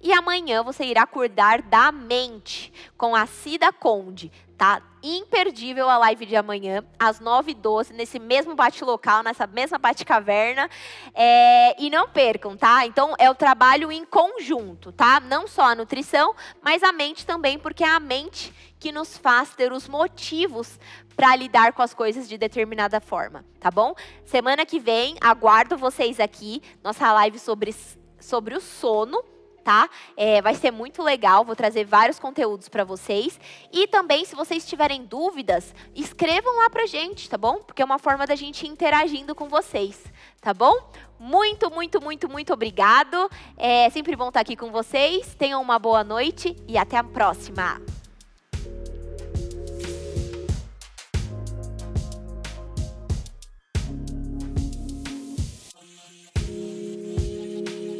[0.03, 4.31] E amanhã você irá cuidar da mente com a Cida Conde,
[4.63, 4.81] tá?
[5.03, 10.71] Imperdível a live de amanhã, às 9h12, nesse mesmo bate-local, nessa mesma bate-caverna.
[11.13, 12.87] É, e não percam, tá?
[12.87, 15.19] Então, é o trabalho em conjunto, tá?
[15.19, 16.33] Não só a nutrição,
[16.63, 20.79] mas a mente também, porque é a mente que nos faz ter os motivos
[21.17, 23.97] para lidar com as coisas de determinada forma, tá bom?
[24.25, 27.75] Semana que vem, aguardo vocês aqui, nossa live sobre,
[28.21, 29.32] sobre o sono
[29.63, 29.89] tá?
[30.17, 33.39] É, vai ser muito legal, vou trazer vários conteúdos para vocês.
[33.73, 37.59] E também, se vocês tiverem dúvidas, escrevam lá pra gente, tá bom?
[37.59, 40.03] Porque é uma forma da gente interagindo com vocês,
[40.41, 40.75] tá bom?
[41.19, 43.31] Muito, muito, muito, muito obrigado.
[43.57, 45.35] É sempre bom estar aqui com vocês.
[45.37, 48.02] Tenham uma boa noite e até a próxima.